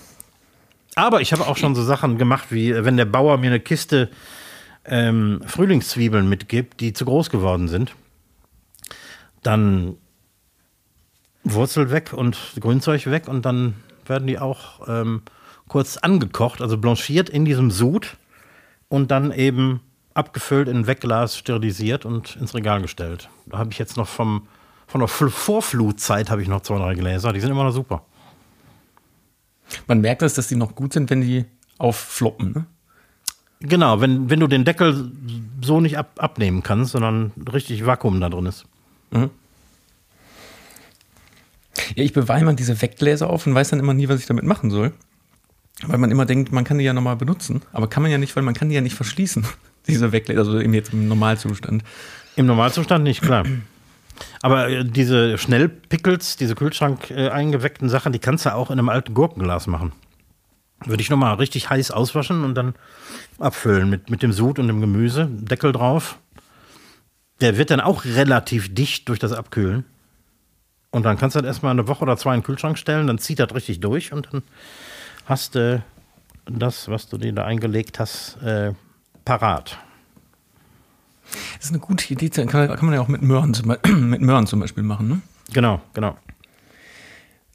[0.95, 4.09] Aber ich habe auch schon so Sachen gemacht, wie wenn der Bauer mir eine Kiste
[4.85, 7.95] ähm, Frühlingszwiebeln mitgibt, die zu groß geworden sind,
[9.43, 9.97] dann
[11.43, 15.21] Wurzel weg und Grünzeug weg und dann werden die auch ähm,
[15.67, 18.17] kurz angekocht, also blanchiert in diesem Sud
[18.87, 19.81] und dann eben
[20.13, 23.29] abgefüllt in Wegglas, sterilisiert und ins Regal gestellt.
[23.45, 24.47] Da habe ich jetzt noch vom,
[24.87, 28.03] von der Vorflutzeit habe ich noch zwei, drei Gläser, die sind immer noch super.
[29.87, 31.45] Man merkt es, dass die noch gut sind, wenn die
[31.77, 32.65] auffloppen, ne?
[33.61, 35.11] Genau, wenn, wenn du den Deckel
[35.61, 38.65] so nicht ab, abnehmen kannst, sondern richtig Vakuum da drin ist.
[39.11, 39.29] Mhm.
[41.95, 44.43] Ja, ich bewahre immer diese Weggläser auf und weiß dann immer nie, was ich damit
[44.43, 44.93] machen soll.
[45.85, 47.61] Weil man immer denkt, man kann die ja nochmal benutzen.
[47.73, 49.45] Aber kann man ja nicht, weil man kann die ja nicht verschließen.
[49.87, 51.83] Diese Weggläser, also eben jetzt im Normalzustand.
[52.35, 53.45] Im Normalzustand nicht, klar.
[54.41, 58.89] Aber äh, diese Schnellpickels, diese Kühlschrank äh, eingeweckten Sachen, die kannst du auch in einem
[58.89, 59.91] alten Gurkenglas machen.
[60.86, 62.75] Würde ich nochmal richtig heiß auswaschen und dann
[63.39, 66.19] abfüllen mit, mit dem Sud und dem Gemüse, Deckel drauf.
[67.41, 69.86] Der wird dann auch relativ dicht durch das Abkühlen.
[70.91, 73.17] Und dann kannst du das erstmal eine Woche oder zwei in den Kühlschrank stellen, dann
[73.17, 74.43] zieht das richtig durch und dann
[75.25, 75.84] hast du
[76.45, 78.73] das, was du dir da eingelegt hast, äh,
[79.25, 79.78] parat.
[81.57, 83.67] Das ist eine gute Idee, kann, kann man ja auch mit Möhren, zum,
[84.09, 85.21] mit Möhren zum Beispiel machen, ne?
[85.53, 86.17] Genau, genau.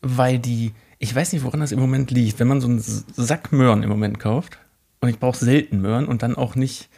[0.02, 3.52] Weil die, ich weiß nicht, woran das im Moment liegt, wenn man so einen Sack
[3.52, 4.58] Möhren im Moment kauft
[5.00, 6.88] und ich brauche selten Möhren und dann auch nicht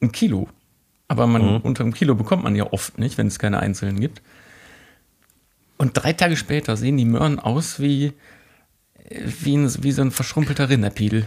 [0.00, 0.48] ein Kilo.
[1.08, 1.56] Aber man, mhm.
[1.58, 4.22] unter einem Kilo bekommt man ja oft nicht, wenn es keine einzelnen gibt.
[5.76, 8.12] Und drei Tage später sehen die Möhren aus wie,
[9.10, 11.26] wie, ein, wie so ein verschrumpelter Rinderpiedel.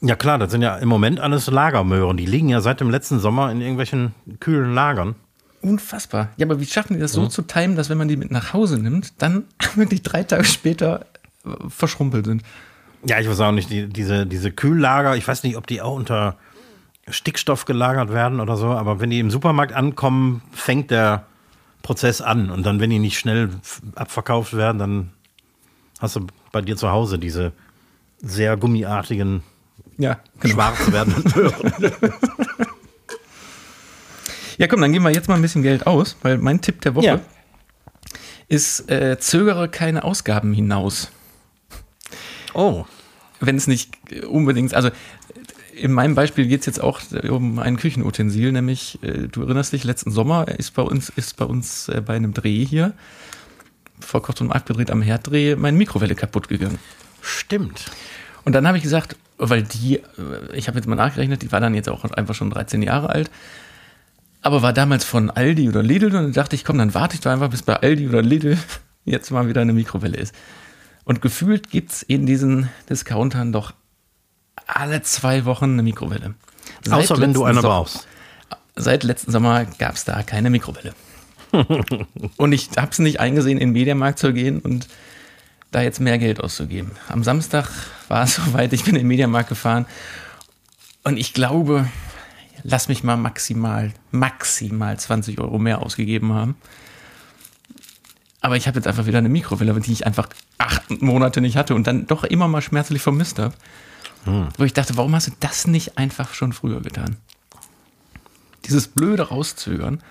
[0.00, 2.16] Ja klar, das sind ja im Moment alles Lagermöhren.
[2.16, 5.16] Die liegen ja seit dem letzten Sommer in irgendwelchen kühlen Lagern.
[5.60, 6.28] Unfassbar.
[6.36, 8.52] Ja, aber wie schaffen die das so zu timen, dass wenn man die mit nach
[8.52, 11.06] Hause nimmt, dann wirklich drei Tage später
[11.44, 12.42] äh, verschrumpelt sind?
[13.04, 15.94] Ja, ich weiß auch nicht, die, diese, diese Kühllager, ich weiß nicht, ob die auch
[15.94, 16.36] unter
[17.08, 21.24] Stickstoff gelagert werden oder so, aber wenn die im Supermarkt ankommen, fängt der
[21.82, 22.50] Prozess an.
[22.50, 23.50] Und dann, wenn die nicht schnell
[23.94, 25.10] abverkauft werden, dann
[26.00, 27.52] hast du bei dir zu Hause diese
[28.20, 29.42] sehr gummiartigen,
[29.98, 30.54] ja, genau.
[30.54, 31.72] schwarz werdenden Möhren.
[34.56, 36.94] ja, komm, dann geben wir jetzt mal ein bisschen Geld aus, weil mein Tipp der
[36.94, 37.20] Woche ja.
[38.48, 41.10] ist, äh, zögere keine Ausgaben hinaus.
[42.54, 42.86] Oh.
[43.40, 43.92] Wenn es nicht
[44.24, 44.90] unbedingt, also
[45.72, 49.84] in meinem Beispiel geht es jetzt auch um ein Küchenutensil, nämlich, äh, du erinnerst dich,
[49.84, 52.94] letzten Sommer ist bei uns, ist bei uns äh, bei einem Dreh hier,
[54.00, 56.78] vor kurzem abgedreht am Herddreh, meine Mikrowelle kaputt gegangen.
[57.20, 57.90] Stimmt.
[58.44, 60.02] Und dann habe ich gesagt, weil die, äh,
[60.54, 63.30] ich habe jetzt mal nachgerechnet, die war dann jetzt auch einfach schon 13 Jahre alt,
[64.42, 67.20] aber war damals von Aldi oder Lidl und dann dachte ich, komm, dann warte ich
[67.20, 68.58] doch einfach, bis bei Aldi oder Lidl
[69.04, 70.34] jetzt mal wieder eine Mikrowelle ist.
[71.04, 73.72] Und gefühlt gibt es in diesen Discountern doch
[74.66, 76.34] alle zwei Wochen eine Mikrowelle.
[76.82, 78.06] Seit Außer wenn du eine so brauchst.
[78.76, 80.94] Seit letzten Sommer gab es da keine Mikrowelle.
[82.36, 84.86] und ich habe es nicht eingesehen, in den Mediamarkt zu gehen und
[85.70, 86.92] da jetzt mehr Geld auszugeben.
[87.08, 87.68] Am Samstag
[88.08, 89.86] war es soweit, ich bin in den Mediamarkt gefahren
[91.04, 91.88] und ich glaube,
[92.62, 96.56] lass mich mal maximal, maximal 20 Euro mehr ausgegeben haben.
[98.40, 100.28] Aber ich habe jetzt einfach wieder eine Mikrowelle, die ich einfach
[100.58, 103.54] acht Monate nicht hatte und dann doch immer mal schmerzlich vermisst habe.
[104.24, 104.48] Hm.
[104.56, 107.16] Wo ich dachte, warum hast du das nicht einfach schon früher getan?
[108.66, 110.02] Dieses blöde Rauszögern.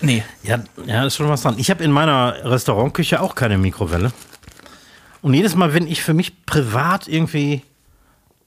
[0.00, 0.24] Nee.
[0.42, 1.56] Ja, ja, ist schon was dran.
[1.58, 4.12] Ich habe in meiner Restaurantküche auch keine Mikrowelle.
[5.22, 7.62] Und jedes Mal, wenn ich für mich privat irgendwie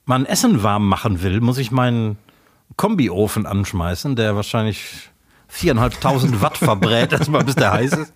[0.06, 2.18] mal ein Essen warm machen will, muss ich meinen
[2.76, 5.10] Kombiofen anschmeißen, der wahrscheinlich
[5.48, 8.12] viereinhalbtausend Watt verbrät, erstmal bis der heiß ist.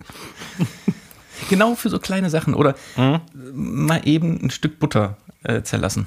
[1.49, 2.53] Genau für so kleine Sachen.
[2.53, 3.21] Oder mhm.
[3.53, 6.05] mal eben ein Stück Butter äh, zerlassen.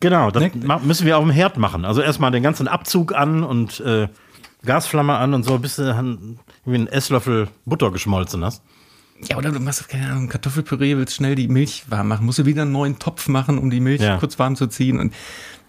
[0.00, 0.80] Genau, das ne?
[0.82, 1.84] müssen wir auf dem Herd machen.
[1.84, 4.08] Also erstmal den ganzen Abzug an und äh,
[4.64, 8.62] Gasflamme an und so, bis du wie einen Esslöffel Butter geschmolzen hast.
[9.28, 12.46] Ja, oder du machst, keine Ahnung, Kartoffelpüree, willst schnell die Milch warm machen, musst du
[12.46, 14.18] wieder einen neuen Topf machen, um die Milch ja.
[14.18, 14.98] kurz warm zu ziehen.
[14.98, 15.14] Und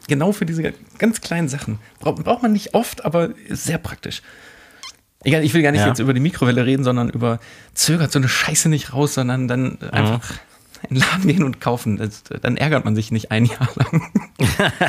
[0.07, 4.21] genau für diese ganz kleinen Sachen braucht, braucht man nicht oft, aber ist sehr praktisch.
[5.23, 5.87] Egal, ich will gar nicht ja.
[5.87, 7.39] jetzt über die Mikrowelle reden, sondern über
[7.73, 9.89] zögert so eine Scheiße nicht raus, sondern dann mhm.
[9.91, 10.33] einfach
[10.89, 11.97] in den Laden gehen und kaufen.
[11.97, 14.11] Das, dann ärgert man sich nicht ein Jahr lang.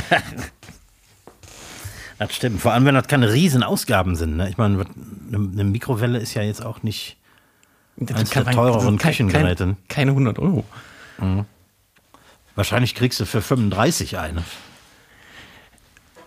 [2.18, 2.60] das stimmt.
[2.60, 4.36] Vor allem, wenn das keine riesen Ausgaben sind.
[4.36, 4.48] Ne?
[4.48, 4.84] Ich meine,
[5.32, 7.16] eine Mikrowelle ist ja jetzt auch nicht
[7.98, 9.64] eines der teureren Küchengeräte.
[9.64, 10.64] Kein, keine 100 Euro.
[11.18, 11.44] Mhm.
[12.54, 14.42] Wahrscheinlich kriegst du für 35 eine.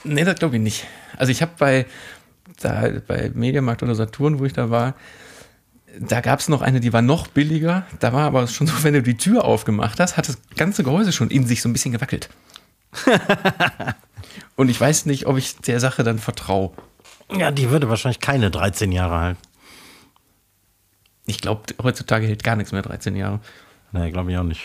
[0.04, 0.86] Nee, das glaube ich nicht.
[1.18, 1.86] Also ich habe bei
[2.62, 4.96] da bei Mediamarkt oder Saturn, wo ich da war,
[6.00, 7.86] da gab es noch eine, die war noch billiger.
[8.00, 11.12] Da war aber schon so, wenn du die Tür aufgemacht hast, hat das ganze Gehäuse
[11.12, 12.30] schon in sich so ein bisschen gewackelt.
[14.56, 16.72] Und ich weiß nicht, ob ich der Sache dann vertraue.
[17.32, 19.42] Ja, die würde wahrscheinlich keine 13 Jahre halten.
[21.26, 23.42] Ich glaube, heutzutage hält gar nichts mehr 13 Jahre.
[23.92, 24.62] Nee, glaube ich auch nicht.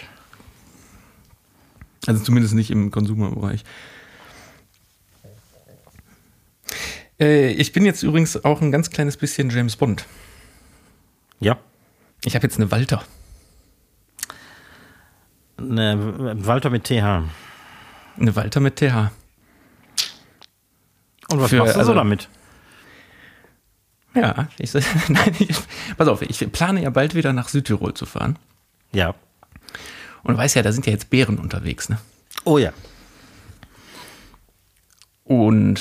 [2.07, 3.65] Also zumindest nicht im Konsumerbereich.
[7.21, 10.07] Äh, ich bin jetzt übrigens auch ein ganz kleines bisschen James Bond.
[11.41, 11.59] Ja.
[12.25, 13.03] Ich habe jetzt eine Walter.
[15.57, 17.25] Eine Walter mit TH.
[18.19, 19.11] Eine Walter mit TH.
[21.33, 22.29] Und was Für, machst du also, so damit?
[24.15, 24.73] Ja, ich,
[25.09, 25.57] nein, ich,
[25.97, 28.39] pass auf, ich plane ja bald wieder nach Südtirol zu fahren.
[28.93, 29.15] Ja.
[30.23, 31.99] Und du weißt ja, da sind ja jetzt Bären unterwegs, ne?
[32.45, 32.73] Oh ja.
[35.25, 35.81] Und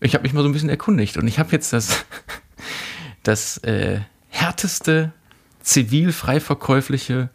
[0.00, 2.04] ich habe mich mal so ein bisschen erkundigt und ich habe jetzt das,
[3.24, 5.12] das äh, härteste
[5.60, 7.30] zivil frei verkäufliche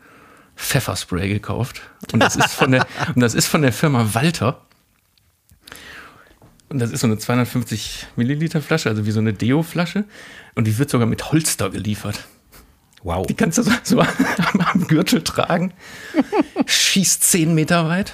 [0.56, 1.82] Pfefferspray gekauft.
[2.12, 4.62] Und das ist von der, und das ist von der Firma Walter.
[6.74, 10.06] Und das ist so eine 250 Milliliter Flasche, also wie so eine Deo-Flasche.
[10.56, 12.26] Und die wird sogar mit Holster geliefert.
[13.04, 13.28] Wow.
[13.28, 15.72] Die kannst du so, so am, am Gürtel tragen.
[16.66, 18.14] Schießt 10 Meter weit.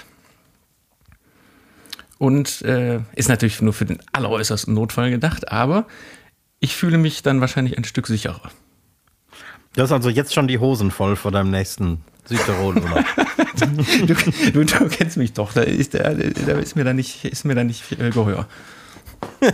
[2.17, 5.87] Und äh, ist natürlich nur für den alleräußersten Notfall gedacht, aber
[6.59, 8.51] ich fühle mich dann wahrscheinlich ein Stück sicherer.
[9.73, 13.03] Du hast also jetzt schon die Hosen voll vor deinem nächsten Südtirol, oder?
[14.05, 14.13] du,
[14.53, 17.55] du, du, kennst mich doch, da ist, da, da ist mir da nicht, ist mir
[17.55, 18.47] da nicht viel Gehör.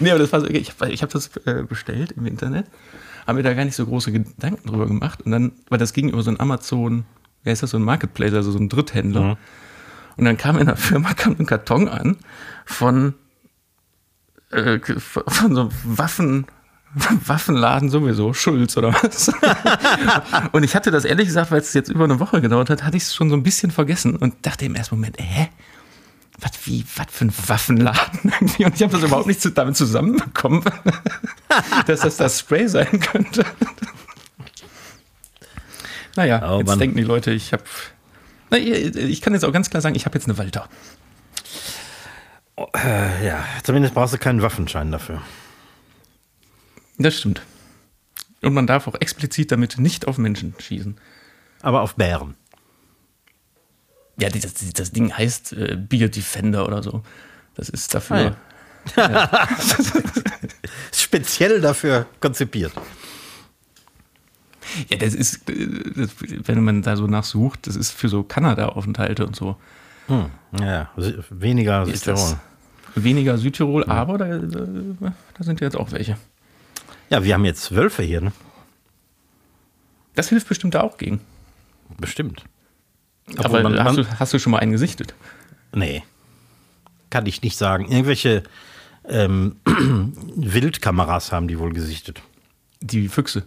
[0.00, 2.66] nee, aber das war so, ich habe ich hab das äh, bestellt im Internet,
[3.26, 6.10] habe mir da gar nicht so große Gedanken drüber gemacht und dann, weil das ging
[6.10, 7.04] über so ein Amazon,
[7.42, 9.22] wer ist das, so ein Marketplace, also so ein Dritthändler.
[9.22, 9.36] Mhm.
[10.16, 12.18] Und dann kam in der Firma kam ein Karton an
[12.66, 13.14] von,
[14.50, 16.46] äh, von so Waffen,
[17.26, 19.30] Waffenladen sowieso, Schulz oder was.
[20.52, 22.96] und ich hatte das ehrlich gesagt, weil es jetzt über eine Woche gedauert hat, hatte
[22.96, 25.48] ich es schon so ein bisschen vergessen und dachte im ersten Moment, hä?
[26.40, 28.64] Was wie, was für ein Waffenladen irgendwie?
[28.64, 30.64] Und ich habe das überhaupt nicht damit zusammenbekommen,
[31.86, 33.44] dass das das Spray sein könnte.
[36.16, 36.78] naja, oh, jetzt Mann.
[36.78, 37.62] denken die Leute, ich habe.
[38.50, 40.68] Ich kann jetzt auch ganz klar sagen, ich habe jetzt eine Walter.
[42.56, 45.20] Oh, äh, ja, zumindest brauchst du keinen Waffenschein dafür.
[46.98, 47.42] Das stimmt.
[48.42, 50.96] Und man darf auch explizit damit nicht auf Menschen schießen.
[51.62, 52.34] Aber auf Bären.
[54.18, 57.02] Ja, das, das Ding heißt äh, Beer Defender oder so.
[57.54, 58.36] Das ist dafür.
[58.96, 59.10] Ah, ja.
[59.10, 59.48] ja.
[60.92, 62.72] Speziell dafür konzipiert.
[64.88, 69.26] Ja, das ist, äh, das, wenn man da so nachsucht, das ist für so Kanada-Aufenthalte
[69.26, 69.56] und so.
[70.06, 70.26] Hm.
[70.60, 70.90] Ja,
[71.30, 72.36] weniger Südtirol.
[72.94, 73.90] Weniger Südtirol, hm.
[73.90, 75.12] aber da, da,
[75.44, 76.16] sind jetzt auch welche.
[77.14, 78.32] Ja, wir haben jetzt Wölfe hier, ne?
[80.16, 81.20] Das hilft bestimmt auch gegen.
[82.00, 82.42] Bestimmt.
[83.36, 85.14] Aber man, hast, du, hast, du, schon mal einen gesichtet?
[85.72, 86.02] Nee.
[87.10, 87.88] Kann ich nicht sagen.
[87.88, 88.42] Irgendwelche
[89.04, 92.20] ähm, Wildkameras haben die wohl gesichtet.
[92.80, 93.44] Die Füchse.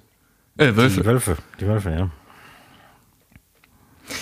[0.56, 1.02] Äh, Wölfe.
[1.02, 2.10] Die Wölfe, die Wölfe, ja.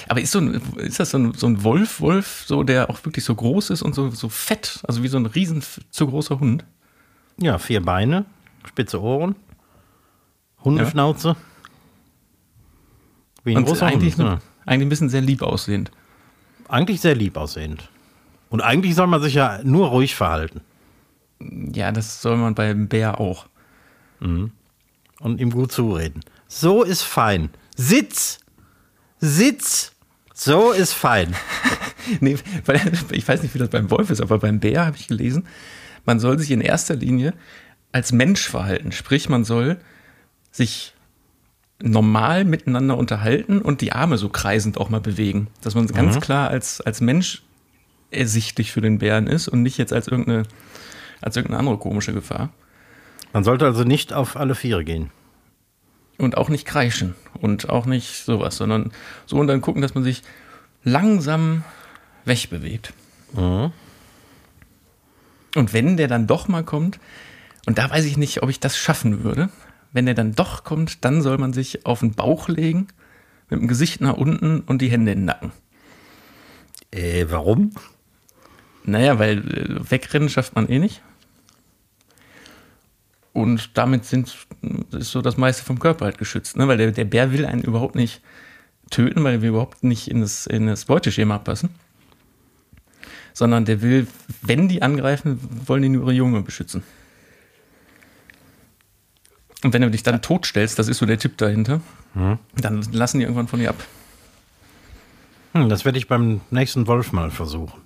[0.10, 3.06] Aber ist, so ein, ist das so ein, so ein Wolf, Wolf, so, der auch
[3.06, 6.40] wirklich so groß ist und so, so fett, also wie so ein riesen zu großer
[6.40, 6.66] Hund?
[7.38, 8.26] Ja, vier Beine,
[8.68, 9.36] spitze Ohren,
[10.64, 11.30] Hundeschnauze.
[11.30, 11.36] Ja.
[13.44, 14.40] Wie ein und eigentlich, ja.
[14.66, 15.92] eigentlich ein bisschen sehr lieb aussehend.
[16.68, 17.90] Eigentlich sehr lieb aussehend.
[18.50, 20.62] Und eigentlich soll man sich ja nur ruhig verhalten.
[21.40, 23.46] Ja, das soll man beim Bär auch.
[24.20, 24.52] Mhm.
[25.20, 26.22] Und ihm gut zureden.
[26.48, 27.50] So ist fein.
[27.76, 28.40] Sitz!
[29.20, 29.92] Sitz!
[30.34, 31.36] So ist fein.
[32.20, 35.08] nee, weil, ich weiß nicht, wie das beim Wolf ist, aber beim Bär habe ich
[35.08, 35.48] gelesen,
[36.06, 37.34] man soll sich in erster Linie
[37.96, 38.92] als Mensch verhalten.
[38.92, 39.78] Sprich, man soll
[40.52, 40.94] sich
[41.82, 45.48] normal miteinander unterhalten und die Arme so kreisend auch mal bewegen.
[45.62, 46.20] Dass man ganz mhm.
[46.20, 47.44] klar als, als Mensch
[48.12, 50.44] ersichtlich für den Bären ist und nicht jetzt als irgendeine,
[51.22, 52.50] als irgendeine andere komische Gefahr.
[53.32, 55.10] Man sollte also nicht auf alle Viere gehen.
[56.18, 58.92] Und auch nicht kreischen und auch nicht sowas, sondern
[59.26, 60.22] so und dann gucken, dass man sich
[60.84, 61.64] langsam
[62.26, 62.92] wegbewegt.
[63.32, 63.72] Mhm.
[65.56, 67.00] Und wenn der dann doch mal kommt,
[67.66, 69.50] und da weiß ich nicht, ob ich das schaffen würde.
[69.92, 72.88] Wenn er dann doch kommt, dann soll man sich auf den Bauch legen,
[73.50, 75.52] mit dem Gesicht nach unten und die Hände in den Nacken.
[76.92, 77.72] Äh, warum?
[78.84, 81.02] Naja, weil äh, wegrennen schafft man eh nicht.
[83.34, 84.34] Und damit sind,
[84.92, 86.56] ist so das meiste vom Körper halt geschützt.
[86.56, 86.68] Ne?
[86.68, 88.22] Weil der, der Bär will einen überhaupt nicht
[88.92, 91.70] töten, weil wir überhaupt nicht in das, in das Beuteschema passen.
[93.34, 94.08] Sondern der will,
[94.42, 96.84] wenn die angreifen, wollen die nur ihre Junge beschützen.
[99.64, 101.82] Und wenn du dich dann totstellst, das ist so der Tipp dahinter,
[102.14, 102.38] hm.
[102.56, 103.84] dann lassen die irgendwann von dir ab.
[105.54, 107.82] Hm, das werde ich beim nächsten Wolf mal versuchen.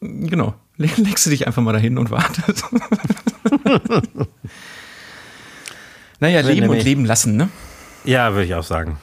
[0.00, 0.54] Genau.
[0.76, 2.64] Legst du dich einfach mal dahin und wartest.
[6.20, 7.48] naja, leben und leben lassen, ne?
[8.04, 8.98] Ja, würde ich auch sagen.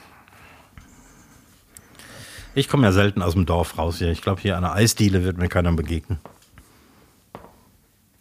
[2.54, 4.10] Ich komme ja selten aus dem Dorf raus hier.
[4.10, 6.18] Ich glaube, hier an der Eisdiele wird mir keiner begegnen.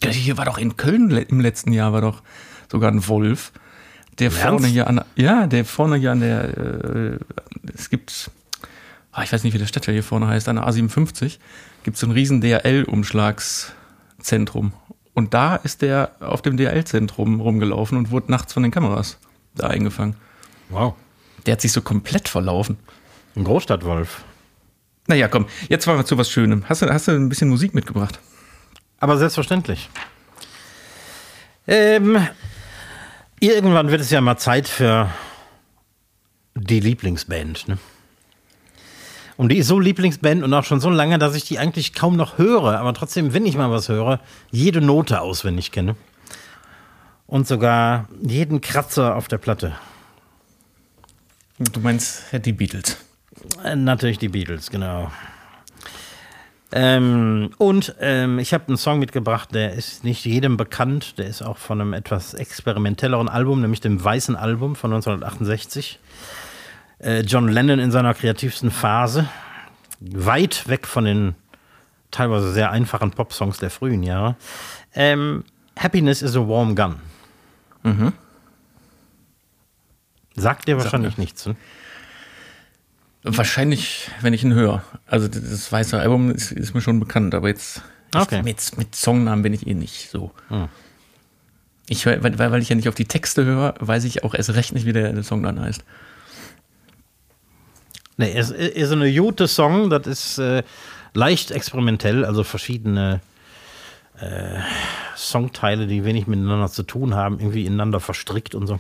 [0.02, 2.22] Ja, hier war doch in Köln im letzten Jahr war doch
[2.72, 3.52] sogar ein Wolf,
[4.20, 4.42] der Ernst?
[4.42, 7.18] vorne hier an, ja, der vorne hier an der, äh,
[7.74, 8.30] es gibt,
[9.12, 11.40] ah, ich weiß nicht, wie der Stadtteil hier vorne heißt, an der A57,
[11.84, 14.74] gibt es so ein riesen DRL-Umschlagszentrum.
[15.14, 19.18] Und da ist der auf dem DRL-Zentrum rumgelaufen und wurde nachts von den Kameras
[19.56, 20.16] da eingefangen.
[20.70, 20.94] Wow.
[21.46, 22.78] Der hat sich so komplett verlaufen.
[23.36, 24.24] Ein Großstadtwolf.
[25.08, 26.66] Naja, komm, jetzt waren wir zu was Schönem.
[26.70, 28.20] Hast du, hast du ein bisschen Musik mitgebracht?
[29.00, 29.90] Aber selbstverständlich.
[31.68, 32.28] Ähm,
[33.40, 35.10] Irgendwann wird es ja mal Zeit für
[36.56, 37.68] die Lieblingsband.
[37.68, 37.78] Ne?
[39.38, 42.18] Und die ist so Lieblingsband und auch schon so lange, dass ich die eigentlich kaum
[42.18, 44.20] noch höre, aber trotzdem, wenn ich mal was höre,
[44.52, 45.96] jede Note auswendig kenne.
[47.26, 49.76] Und sogar jeden Kratzer auf der Platte.
[51.60, 52.98] Du meinst die Beatles?
[53.64, 55.12] Äh, natürlich die Beatles, genau.
[56.72, 61.18] Ähm, und ähm, ich habe einen Song mitgebracht, der ist nicht jedem bekannt.
[61.18, 66.00] Der ist auch von einem etwas experimentelleren Album, nämlich dem Weißen Album von 1968.
[67.00, 69.28] Äh, John Lennon in seiner kreativsten Phase.
[70.00, 71.36] Weit weg von den
[72.12, 74.36] teilweise sehr einfachen Pop-Songs der frühen Jahre.
[74.94, 75.44] Ähm,
[75.78, 76.96] Happiness is a Warm Gun.
[77.84, 78.14] Mhm.
[80.36, 81.46] Sagt dir wahrscheinlich Sag nichts.
[81.46, 81.56] Ne?
[83.24, 84.84] Wahrscheinlich, wenn ich ihn höre.
[85.06, 87.82] Also das weiße Album ist, ist mir schon bekannt, aber jetzt
[88.16, 88.42] okay.
[88.44, 90.32] mit, mit Songnamen bin ich eh nicht so.
[90.48, 90.70] Hm.
[91.88, 94.74] Ich, weil, weil ich ja nicht auf die Texte höre, weiß ich auch erst recht
[94.74, 95.84] nicht, wie der, der Song dann heißt.
[98.18, 100.64] Nee, es ist eine gute Song, das ist äh,
[101.14, 103.22] leicht experimentell, also verschiedene
[104.20, 104.60] äh,
[105.16, 108.80] Songteile, die wenig miteinander zu tun haben, irgendwie ineinander verstrickt und so.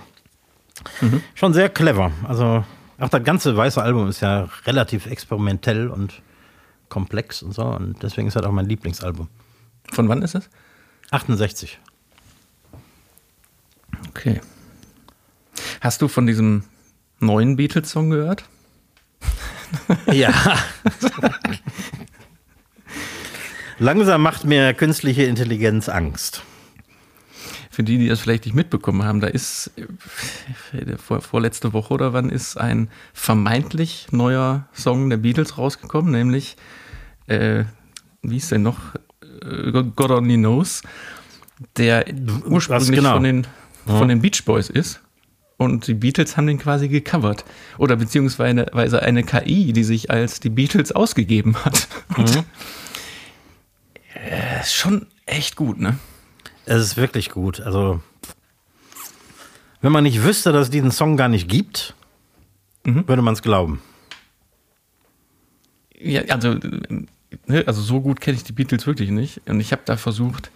[1.01, 1.23] Mhm.
[1.35, 2.11] Schon sehr clever.
[2.27, 2.63] Also
[2.99, 6.21] auch das ganze weiße Album ist ja relativ experimentell und
[6.89, 7.63] komplex und so.
[7.63, 9.27] Und deswegen ist das auch mein Lieblingsalbum.
[9.91, 10.49] Von wann ist es?
[11.11, 11.79] 68.
[14.09, 14.41] Okay.
[15.81, 16.63] Hast du von diesem
[17.19, 18.43] neuen Beatles-Song gehört?
[20.11, 20.33] Ja.
[23.77, 26.43] Langsam macht mir künstliche Intelligenz Angst
[27.69, 29.71] für die, die das vielleicht nicht mitbekommen haben, da ist
[30.73, 36.57] äh, vor, vorletzte Woche oder wann ist ein vermeintlich neuer Song der Beatles rausgekommen, nämlich,
[37.27, 37.65] äh,
[38.21, 38.95] wie ist der noch?
[39.43, 40.81] Äh, God Only Knows,
[41.77, 42.05] der
[42.45, 43.13] ursprünglich genau?
[43.13, 43.47] von, den,
[43.85, 45.01] von den Beach Boys ist.
[45.57, 47.43] Und die Beatles haben den quasi gecovert.
[47.77, 51.89] Oder beziehungsweise eine KI, die sich als die Beatles ausgegeben hat.
[52.17, 52.43] Und, mhm.
[54.13, 55.99] äh, schon echt gut, ne?
[56.69, 57.61] Es ist wirklich gut.
[57.61, 57.99] Also,
[59.81, 61.95] wenn man nicht wüsste, dass es diesen Song gar nicht gibt,
[62.83, 63.07] mhm.
[63.07, 63.81] würde man es glauben.
[65.97, 66.59] Ja, also,
[67.47, 69.41] ne, also so gut kenne ich die Beatles wirklich nicht.
[69.49, 70.51] Und ich habe da versucht.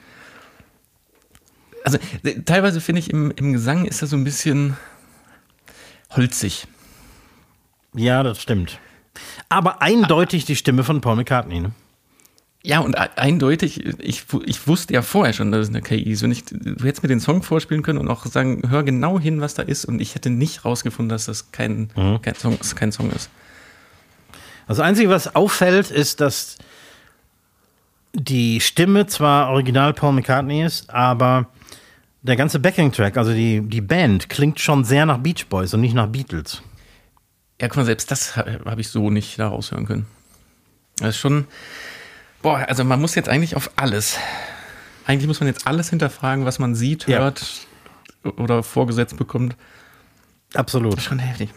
[1.84, 1.98] Also,
[2.46, 4.78] teilweise finde ich im, im Gesang ist er so ein bisschen
[6.12, 6.68] holzig.
[7.96, 8.78] Ja, das stimmt.
[9.50, 11.72] Aber eindeutig die Stimme von Paul McCartney, ne?
[12.66, 16.24] Ja, und eindeutig, ich, ich wusste ja vorher schon, dass es eine KI ist.
[16.24, 19.42] Und ich, du hättest mir den Song vorspielen können und auch sagen, hör genau hin,
[19.42, 19.84] was da ist.
[19.84, 22.22] Und ich hätte nicht rausgefunden, dass das kein, mhm.
[22.22, 23.30] kein, Song, kein Song ist.
[24.66, 26.58] Also, das Einzige, was auffällt, ist, dass
[28.14, 31.50] die Stimme zwar original Paul McCartney ist, aber
[32.22, 35.96] der ganze Backing-Track, also die, die Band, klingt schon sehr nach Beach Boys und nicht
[35.96, 36.62] nach Beatles.
[37.60, 40.06] Ja, guck mal, selbst das habe ich so nicht da raushören können.
[40.98, 41.46] Das ist schon
[42.44, 44.20] Boah, also man muss jetzt eigentlich auf alles.
[45.06, 47.20] Eigentlich muss man jetzt alles hinterfragen, was man sieht, ja.
[47.20, 47.68] hört
[48.24, 49.56] oder vorgesetzt bekommt.
[50.54, 51.02] Absolut.
[51.02, 51.50] Schon heftig.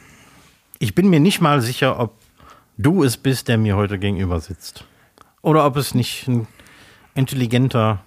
[0.78, 2.14] Ich bin mir nicht mal sicher, ob
[2.78, 4.84] du es bist, der mir heute gegenüber sitzt.
[5.43, 6.47] Oder ob es nicht ein
[7.14, 8.05] intelligenter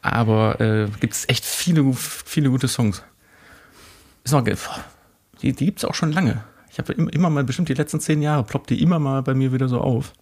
[0.00, 3.02] Aber äh, gibt es echt viele, viele gute Songs.
[4.24, 4.44] Ist noch,
[5.42, 6.44] die, die gibt es auch schon lange.
[6.70, 9.34] Ich habe immer, immer, mal, bestimmt die letzten zehn Jahre, ploppt die immer mal bei
[9.34, 10.12] mir wieder so auf.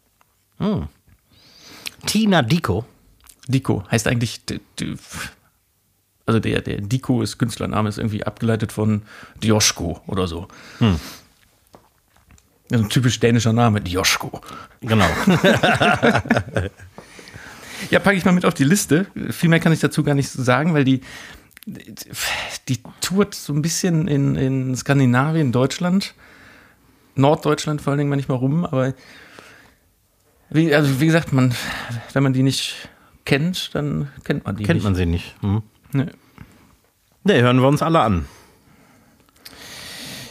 [0.59, 0.88] Hm.
[2.07, 2.84] Tina Dico.
[3.49, 4.40] Dico heißt eigentlich,
[6.24, 9.03] also der, der Dico ist Künstlername, ist irgendwie abgeleitet von
[9.42, 10.49] Dioschko oder so.
[10.78, 10.99] Hm.
[12.73, 14.41] Ein typisch dänischer Name, Joschko.
[14.81, 15.09] Genau.
[17.91, 19.07] ja, packe ich mal mit auf die Liste.
[19.31, 21.03] Viel mehr kann ich dazu gar nicht sagen, weil die,
[21.67, 26.14] die tourt so ein bisschen in, in Skandinavien, Deutschland,
[27.14, 28.95] Norddeutschland vor allen Dingen manchmal rum, aber
[30.51, 31.55] wie, also wie gesagt, man,
[32.12, 32.89] wenn man die nicht
[33.25, 34.85] kennt, dann kennt man die kennt nicht.
[34.85, 35.35] Kennt man sie nicht.
[35.41, 35.62] Hm.
[35.93, 36.07] Nee.
[37.25, 38.27] nee, hören wir uns alle an.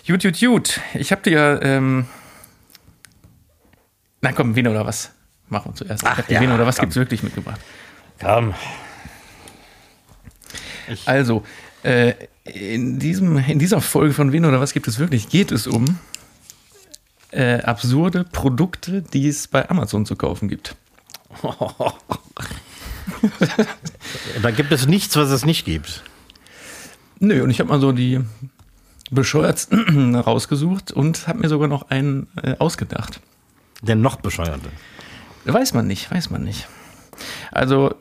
[0.04, 0.82] Jut, jut, jut.
[0.94, 2.06] Ich habe dir ähm,
[4.26, 5.12] na komm, wen oder was?
[5.50, 6.04] Machen wir zuerst.
[6.04, 7.62] Ach, ja, oder was gibt es wirklich mitgebracht?
[8.20, 8.56] Komm.
[10.88, 11.44] Ich also,
[11.84, 15.68] äh, in, diesem, in dieser Folge von Wen oder was gibt es wirklich, geht es
[15.68, 16.00] um
[17.30, 20.76] äh, absurde Produkte, die es bei Amazon zu kaufen gibt.
[24.42, 26.04] da gibt es nichts, was es nicht gibt.
[27.20, 28.22] Nö, und ich habe mal so die
[29.12, 33.20] bescheuertsten rausgesucht und habe mir sogar noch einen äh, ausgedacht.
[33.86, 34.70] Der noch bescheuerte.
[35.46, 36.68] Weiß man nicht, weiß man nicht.
[37.52, 37.96] Also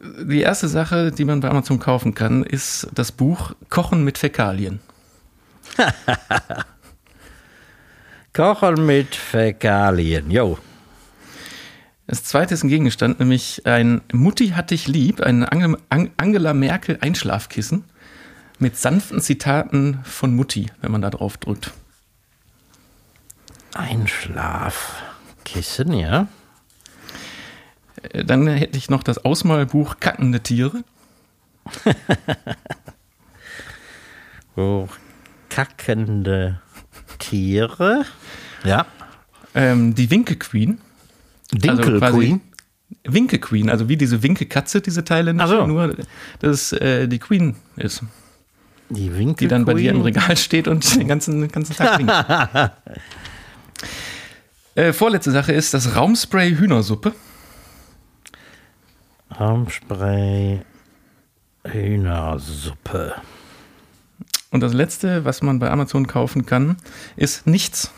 [0.00, 4.80] die erste Sache, die man bei Amazon kaufen kann, ist das Buch Kochen mit Fäkalien.
[8.32, 10.58] Kochen mit Fäkalien, jo.
[12.06, 17.84] Das zweite ist ein Gegenstand, nämlich ein Mutti hat dich lieb, ein Angela Merkel Einschlafkissen
[18.60, 21.72] mit sanften Zitaten von Mutti, wenn man da drauf drückt.
[25.46, 26.28] Einschlafkissen, ja.
[28.02, 30.84] Äh, dann hätte ich noch das Ausmalbuch Kackende Tiere.
[34.54, 34.88] Buch
[35.48, 36.60] Kackende
[37.18, 38.04] Tiere.
[38.64, 38.86] Ja.
[39.54, 40.78] Ähm, die Winke Queen.
[41.52, 42.40] Dinkel also Queen?
[43.04, 45.66] Winke Queen, also wie diese Winke Katze, diese Teile, so.
[45.66, 45.94] nur
[46.40, 48.02] dass äh, die Queen ist.
[48.90, 52.12] Die Winke Die dann bei dir im Regal steht und den ganzen, ganzen Tag winkt.
[54.76, 57.14] äh, vorletzte Sache ist das Raumspray Hühnersuppe.
[59.38, 60.60] Raumspray
[61.66, 63.14] Hühnersuppe.
[64.50, 66.76] Und das letzte, was man bei Amazon kaufen kann,
[67.16, 67.90] ist nichts.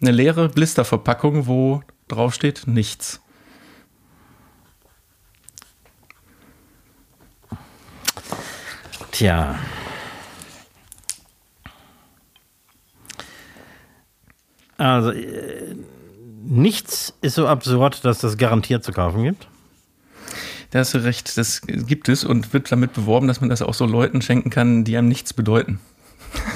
[0.00, 3.20] Eine leere Blisterverpackung, wo drauf steht nichts.
[9.12, 9.58] Tja.
[14.78, 15.74] Also, äh,
[16.44, 19.48] nichts ist so absurd, dass das garantiert zu kaufen gibt.
[20.70, 23.74] Da hast du recht, das gibt es und wird damit beworben, dass man das auch
[23.74, 25.80] so Leuten schenken kann, die einem nichts bedeuten.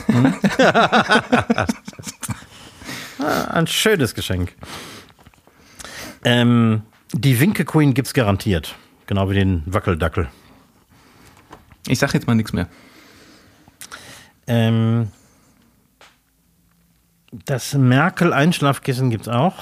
[0.06, 0.34] Hm?
[3.48, 4.54] Ein schönes Geschenk.
[6.24, 8.74] Ähm, die Winke Queen gibt es garantiert.
[9.06, 10.28] Genau wie den Wackeldackel.
[11.86, 12.68] Ich sag jetzt mal nichts mehr.
[14.46, 15.08] Ähm,
[17.32, 19.54] das Merkel-Einschlafkissen gibt es auch.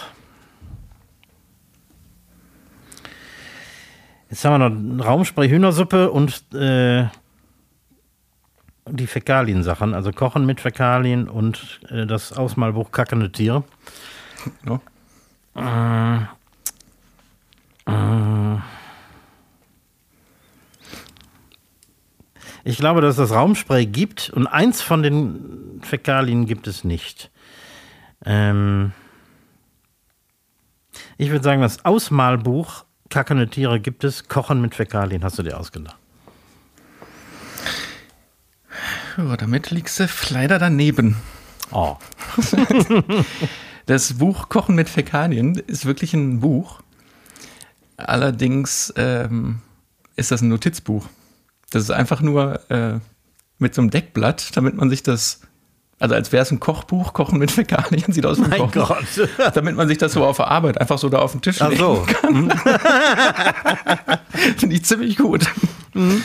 [4.31, 7.07] Jetzt haben wir noch Raumspray Hühnersuppe und äh,
[8.87, 13.65] die Fäkalien-Sachen, also Kochen mit Fäkalien und äh, das Ausmalbuch Kackende Tiere.
[14.67, 16.27] Ja.
[17.87, 18.59] Äh, äh,
[22.65, 27.31] ich glaube, dass es das Raumspray gibt und eins von den Fäkalien gibt es nicht.
[28.29, 28.93] Ähm
[31.17, 34.29] ich würde sagen, das Ausmalbuch Kackende Tiere gibt es.
[34.29, 35.97] Kochen mit Fäkalien hast du dir ausgedacht.
[39.17, 41.17] Ja, damit liegst du leider daneben.
[41.71, 41.97] Oh.
[43.87, 46.83] das Buch Kochen mit Fäkalien ist wirklich ein Buch.
[47.97, 49.63] Allerdings ähm,
[50.17, 51.09] ist das ein Notizbuch.
[51.71, 53.01] Das ist einfach nur äh,
[53.59, 55.41] mit so einem Deckblatt, damit man sich das
[56.01, 58.89] also als wäre es ein Kochbuch, Kochen mit Fäkalien, sieht aus wie ein mein Kochbuch.
[58.89, 59.29] Gott.
[59.55, 61.73] Damit man sich das so auf der Arbeit einfach so da auf den Tisch Ach
[61.73, 62.07] so.
[62.07, 62.51] kann.
[64.57, 65.47] Finde ich ziemlich gut.
[65.95, 66.23] Mhm.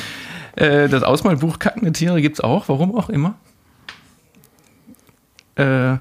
[0.55, 3.35] Äh, das Ausmalbuch Kackende Tiere gibt es auch, warum auch immer.
[5.55, 5.97] Äh,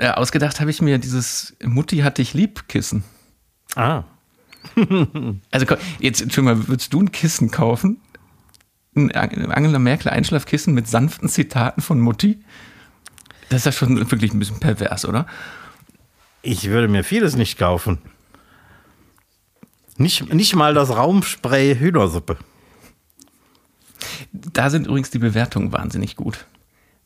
[0.00, 3.04] ja, ausgedacht habe ich mir dieses Mutti hat dich lieb Kissen.
[3.76, 4.02] Ah.
[5.50, 5.66] also
[6.00, 8.00] jetzt, mal, würdest du ein Kissen kaufen?
[8.96, 12.38] Ein Angela Merkel Einschlafkissen mit sanften Zitaten von Mutti.
[13.48, 15.26] Das ist ja schon wirklich ein bisschen pervers, oder?
[16.42, 17.98] Ich würde mir vieles nicht kaufen.
[19.96, 22.36] Nicht, nicht mal das Raumspray Hühnersuppe.
[24.32, 26.46] Da sind übrigens die Bewertungen wahnsinnig gut.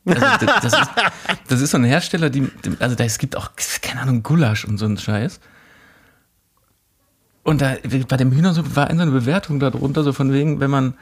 [0.05, 0.91] Also das, das, ist,
[1.49, 3.51] das, ist, so ein Hersteller, die, also da, es gibt auch,
[3.83, 5.39] keine Ahnung, Gulasch und so ein Scheiß.
[7.43, 7.77] Und da,
[8.09, 10.95] bei dem Hühnersuppe war eine Bewertung darunter, so von wegen, wenn man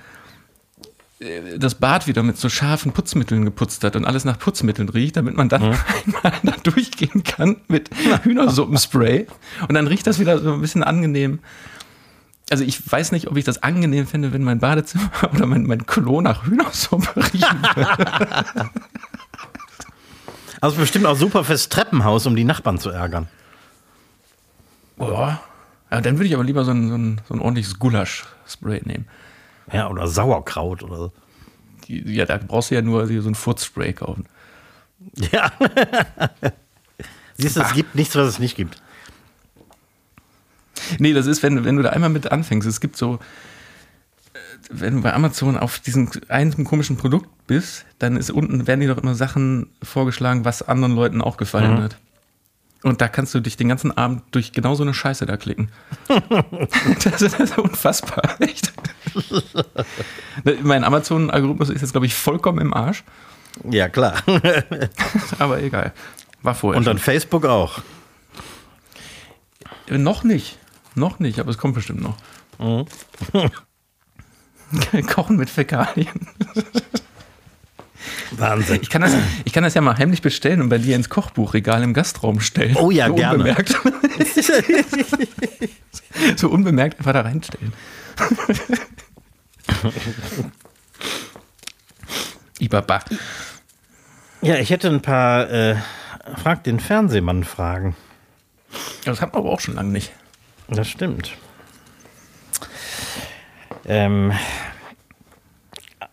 [1.59, 5.35] das Bad wieder mit so scharfen Putzmitteln geputzt hat und alles nach Putzmitteln riecht, damit
[5.35, 5.75] man dann mhm.
[6.23, 7.89] einmal da durchgehen kann mit
[8.23, 9.27] Hühnersuppenspray
[9.67, 11.39] und dann riecht das wieder so ein bisschen angenehm.
[12.51, 15.87] Also ich weiß nicht, ob ich das angenehm finde, wenn mein Badezimmer oder mein, mein
[15.87, 17.47] Klo nach Hühnersuppe riecht.
[20.59, 23.29] Also bestimmt auch super fürs Treppenhaus, um die Nachbarn zu ärgern.
[24.97, 25.41] Boah.
[25.91, 29.07] Ja, dann würde ich aber lieber so ein, so ein, so ein ordentliches Gulasch-Spray nehmen.
[29.73, 31.13] Ja, oder Sauerkraut oder so.
[31.89, 34.27] Ja, da brauchst du ja nur so ein Furzspray kaufen.
[35.33, 35.53] Ja.
[37.37, 38.83] Siehst du, es gibt nichts, was es nicht gibt.
[40.99, 42.67] nee, das ist, wenn, wenn du da einmal mit anfängst.
[42.67, 43.15] Es gibt so,
[44.33, 44.39] äh,
[44.71, 48.95] wenn du bei Amazon auf diesem einen komischen Produkt bist, dann ist unten, werden dir
[48.95, 51.83] doch immer Sachen vorgeschlagen, was anderen Leuten auch gefallen mhm.
[51.83, 51.97] hat.
[52.83, 55.71] Und da kannst du dich den ganzen Abend durch genau so eine Scheiße da klicken.
[56.07, 58.73] das, ist, das ist unfassbar, echt.
[60.63, 63.05] mein Amazon-Algorithmus ist jetzt, glaube ich, vollkommen im Arsch.
[63.71, 64.23] Ja, klar.
[65.39, 65.93] Aber egal.
[66.43, 66.79] War vorher.
[66.79, 67.05] Und dann schon.
[67.05, 67.81] Facebook auch.
[69.89, 70.59] Noch nicht.
[70.95, 72.17] Noch nicht, aber es kommt bestimmt noch.
[72.59, 72.87] Mhm.
[75.07, 76.09] Kochen mit Fäkalien.
[78.33, 78.81] Wahnsinn.
[78.83, 79.15] Ich kann, das,
[79.45, 82.77] ich kann das ja mal heimlich bestellen und bei dir ins Kochbuchregal im Gastraum stellen.
[82.77, 83.35] Oh ja, so gerne.
[83.35, 83.79] Unbemerkt.
[86.37, 87.73] so unbemerkt einfach da reinstellen.
[92.59, 93.01] Ibaba.
[94.43, 95.77] Ja, ich hätte ein paar äh,
[96.37, 97.97] Frag den Fernsehmann Fragen.
[99.05, 100.13] Das hat man aber auch schon lange nicht.
[100.69, 101.37] Das stimmt.
[103.85, 104.33] Ähm,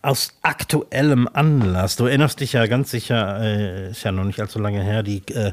[0.02, 4.58] aus aktuellem Anlass, du erinnerst dich ja ganz sicher, äh, ist ja noch nicht allzu
[4.58, 5.52] lange her, die, äh,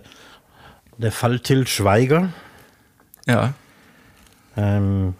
[0.97, 2.29] der Fall Till Schweiger.
[3.25, 3.53] Ja.
[4.57, 5.15] Ähm,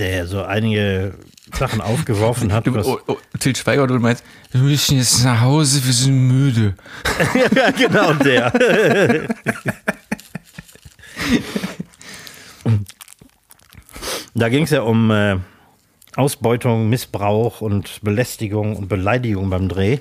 [0.00, 1.14] der so einige
[1.56, 2.66] Sachen aufgeworfen hat.
[2.66, 6.74] Du, oh, oh, Til Schweiger, du meinst, wir müssen jetzt nach Hause, wir sind müde.
[7.54, 8.50] ja, genau der.
[14.34, 15.36] da ging es ja um äh,
[16.16, 19.98] Ausbeutung, Missbrauch und Belästigung und Beleidigung beim Dreh.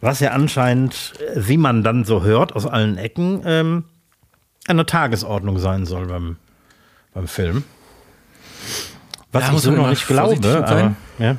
[0.00, 3.84] Was ja anscheinend, wie man dann so hört aus allen Ecken, ähm,
[4.66, 6.36] eine Tagesordnung sein soll beim,
[7.12, 7.64] beim Film.
[9.34, 10.64] Was ich so noch nicht glaube.
[10.64, 11.36] Aber, ja.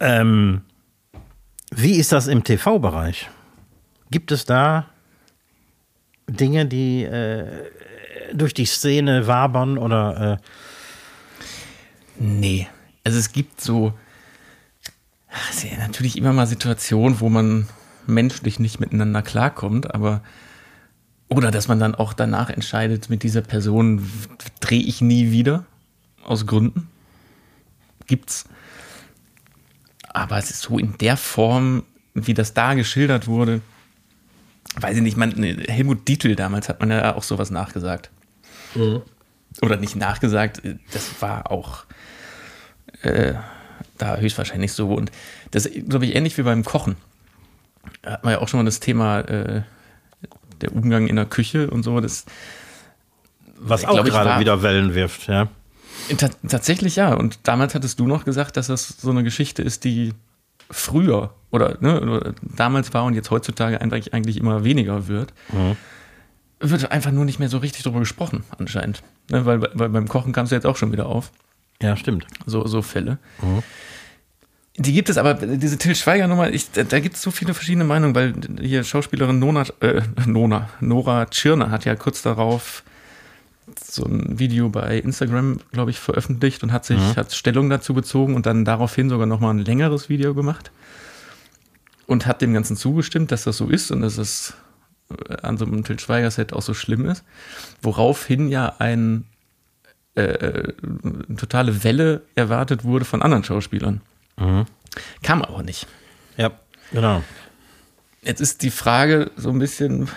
[0.00, 0.62] ähm,
[1.70, 3.30] wie ist das im TV-Bereich?
[4.10, 4.86] Gibt es da
[6.28, 7.46] Dinge, die äh,
[8.34, 10.32] durch die Szene wabern oder?
[10.32, 10.36] Äh
[12.18, 12.66] nee,
[13.04, 13.94] also es gibt so
[15.50, 17.68] es ja natürlich immer mal Situationen, wo man
[18.06, 20.22] menschlich nicht miteinander klarkommt, aber
[21.36, 24.08] oder dass man dann auch danach entscheidet, mit dieser Person
[24.60, 25.64] drehe ich nie wieder,
[26.24, 26.88] aus Gründen.
[28.06, 28.44] Gibt's.
[30.08, 33.60] Aber es ist so in der Form, wie das da geschildert wurde,
[34.76, 38.10] weiß ich nicht, man, Helmut Dietl damals hat man ja auch sowas nachgesagt.
[38.74, 39.02] Mhm.
[39.60, 40.62] Oder nicht nachgesagt,
[40.92, 41.84] das war auch
[43.02, 43.34] äh,
[43.98, 44.94] da höchstwahrscheinlich so.
[44.94, 45.12] Und
[45.50, 46.96] das ist, glaube ich, ähnlich wie beim Kochen.
[48.02, 49.62] Da hat man ja auch schon mal das Thema äh,
[50.62, 52.00] der Umgang in der Küche und so.
[52.00, 52.24] Das,
[53.58, 55.48] Was auch gerade wieder Wellen wirft, ja.
[56.48, 57.14] tatsächlich ja.
[57.14, 60.14] Und damals hattest du noch gesagt, dass das so eine Geschichte ist, die
[60.70, 65.32] früher oder ne, damals war und jetzt heutzutage eigentlich, eigentlich immer weniger wird.
[65.52, 65.76] Mhm.
[66.60, 69.02] Wird einfach nur nicht mehr so richtig drüber gesprochen, anscheinend.
[69.30, 71.30] Ne, weil, weil beim Kochen kam es ja jetzt auch schon wieder auf.
[71.82, 72.26] Ja, stimmt.
[72.46, 73.18] So, so Fälle.
[73.42, 73.62] Mhm.
[74.76, 78.14] Die gibt es aber, diese Till Schweiger-Nummer, da, da gibt es so viele verschiedene Meinungen,
[78.14, 82.82] weil hier Schauspielerin Nona, äh, Nona, Nora Tschirner hat ja kurz darauf
[83.84, 87.16] so ein Video bei Instagram, glaube ich, veröffentlicht und hat sich, mhm.
[87.16, 90.70] hat Stellung dazu bezogen und dann daraufhin sogar nochmal ein längeres Video gemacht
[92.06, 94.54] und hat dem Ganzen zugestimmt, dass das so ist und dass es
[95.42, 97.24] an so einem Till Schweiger-Set auch so schlimm ist.
[97.82, 99.24] Woraufhin ja ein,
[100.14, 104.00] äh, äh eine totale Welle erwartet wurde von anderen Schauspielern.
[104.36, 104.66] Mhm.
[105.22, 105.86] Kam aber nicht.
[106.36, 106.52] Ja,
[106.90, 107.22] genau.
[108.22, 110.08] Jetzt ist die Frage so ein bisschen,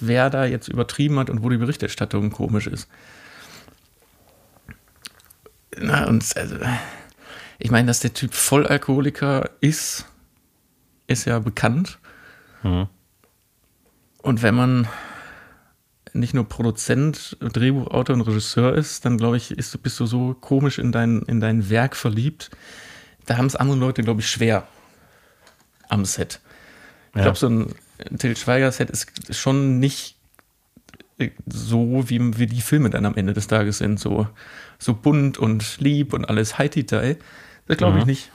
[0.00, 2.88] wer da jetzt übertrieben hat und wo die Berichterstattung komisch ist.
[5.78, 6.56] Na, und also,
[7.58, 10.06] ich meine, dass der Typ Vollalkoholiker ist,
[11.06, 11.98] ist ja bekannt.
[12.62, 12.88] Mhm.
[14.22, 14.88] Und wenn man
[16.18, 20.78] nicht nur Produzent, Drehbuchautor und Regisseur ist, dann glaube ich, ist, bist du so komisch
[20.78, 22.50] in dein, in dein Werk verliebt.
[23.26, 24.66] Da haben es andere Leute, glaube ich, schwer
[25.88, 26.40] am Set.
[27.14, 27.74] Ich glaube, so ein
[28.18, 30.16] Till Schweiger-Set ist schon nicht
[31.46, 33.98] so, wie, wie die Filme dann am Ende des Tages sind.
[33.98, 34.28] So,
[34.78, 37.16] so bunt und lieb und alles High-Detail.
[37.66, 38.10] Das glaube ich mhm.
[38.10, 38.30] nicht.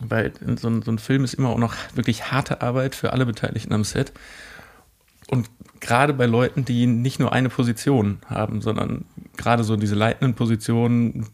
[0.00, 3.26] Weil so ein, so ein Film ist immer auch noch wirklich harte Arbeit für alle
[3.26, 4.12] Beteiligten am Set.
[5.32, 5.48] Und
[5.80, 9.06] gerade bei Leuten, die nicht nur eine Position haben, sondern
[9.38, 11.26] gerade so diese leitenden Positionen,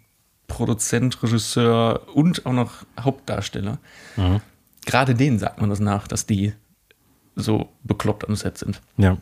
[0.46, 3.78] Produzent, Regisseur und auch noch Hauptdarsteller,
[4.14, 4.40] mhm.
[4.86, 6.52] gerade denen sagt man das nach, dass die
[7.34, 8.80] so bekloppt am Set sind.
[8.98, 9.18] Ja.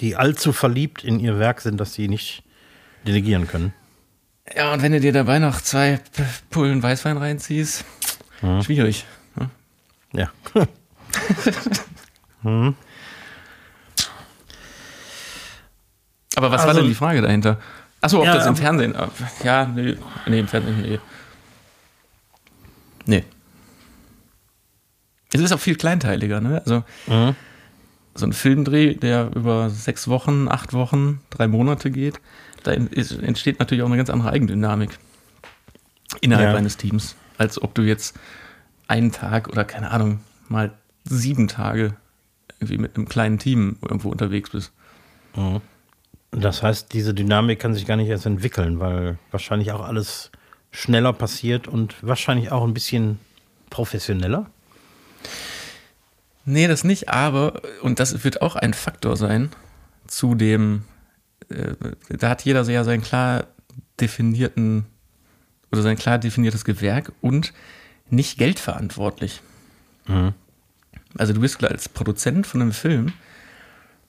[0.00, 2.42] Die allzu verliebt in ihr Werk sind, dass sie nicht
[3.06, 3.72] delegieren können.
[4.54, 6.00] Ja, und wenn du dir dabei noch zwei
[6.50, 7.82] Pullen Weißwein reinziehst,
[8.42, 8.60] mhm.
[8.60, 9.06] schwierig.
[9.36, 9.48] Ne?
[10.12, 10.30] Ja.
[12.44, 12.74] hm.
[16.36, 17.58] Aber was also, war denn die Frage dahinter?
[18.00, 18.94] Achso, ob ja, das im Fernsehen.
[18.94, 19.08] Äh,
[19.44, 20.98] ja, nee, nee, im Fernsehen, nee.
[23.06, 23.24] Nee.
[25.32, 26.60] Es ist auch viel kleinteiliger, ne?
[26.64, 27.34] Also mhm.
[28.14, 32.20] so ein Filmdreh, der über sechs Wochen, acht Wochen, drei Monate geht,
[32.62, 34.98] da entsteht natürlich auch eine ganz andere Eigendynamik
[36.20, 36.56] innerhalb ja.
[36.56, 38.18] eines Teams, als ob du jetzt
[38.86, 40.72] einen Tag oder keine Ahnung, mal
[41.04, 41.96] sieben Tage
[42.64, 44.72] irgendwie mit einem kleinen Team irgendwo unterwegs bist.
[45.36, 45.60] Mhm.
[46.30, 50.30] Das heißt, diese Dynamik kann sich gar nicht erst entwickeln, weil wahrscheinlich auch alles
[50.72, 53.18] schneller passiert und wahrscheinlich auch ein bisschen
[53.70, 54.50] professioneller.
[56.44, 59.50] Nee, das nicht, aber, und das wird auch ein Faktor sein,
[60.06, 60.84] zu dem,
[61.48, 61.74] äh,
[62.08, 63.46] da hat jeder ja seinen klar
[64.00, 64.86] definierten
[65.72, 67.52] oder sein klar definiertes Gewerk und
[68.10, 69.40] nicht geldverantwortlich.
[70.06, 70.34] Mhm.
[71.16, 73.12] Also du bist als Produzent von einem Film,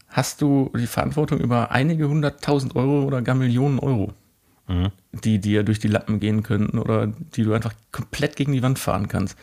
[0.09, 4.13] hast du die Verantwortung über einige hunderttausend Euro oder gar Millionen Euro,
[4.67, 4.91] mhm.
[5.11, 8.79] die dir durch die Lappen gehen könnten oder die du einfach komplett gegen die Wand
[8.79, 9.37] fahren kannst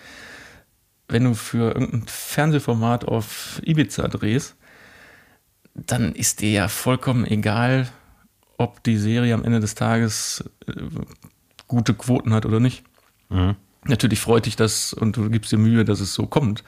[1.13, 4.57] wenn du für irgendein Fernsehformat auf Ibiza drehst,
[5.75, 7.89] dann ist dir ja vollkommen egal,
[8.57, 10.73] ob die Serie am Ende des Tages äh,
[11.69, 12.85] gute Quoten hat oder nicht.
[13.29, 13.57] Mhm.
[13.85, 16.63] Natürlich freut dich das und du gibst dir Mühe, dass es so kommt.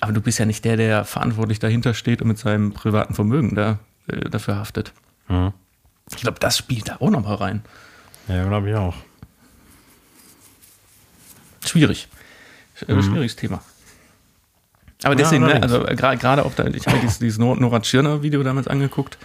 [0.00, 3.54] Aber du bist ja nicht der, der verantwortlich dahinter steht und mit seinem privaten Vermögen
[3.54, 4.92] da, äh, dafür haftet.
[5.28, 5.52] Mhm.
[6.10, 7.62] Ich glaube, das spielt da auch nochmal rein.
[8.28, 8.94] Ja, glaube ich auch.
[11.64, 12.08] Schwierig.
[12.86, 13.02] Äh, mhm.
[13.02, 13.60] Schwieriges Thema.
[15.04, 18.66] Aber deswegen, ja, ne, also gerade auch da, ich habe dieses, dieses Nora Tschirner-Video damals
[18.66, 19.16] angeguckt.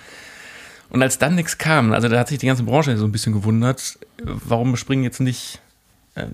[0.89, 3.34] Und als dann nichts kam, also da hat sich die ganze Branche so ein bisschen
[3.34, 5.59] gewundert, warum springen jetzt nicht
[6.13, 6.28] äh,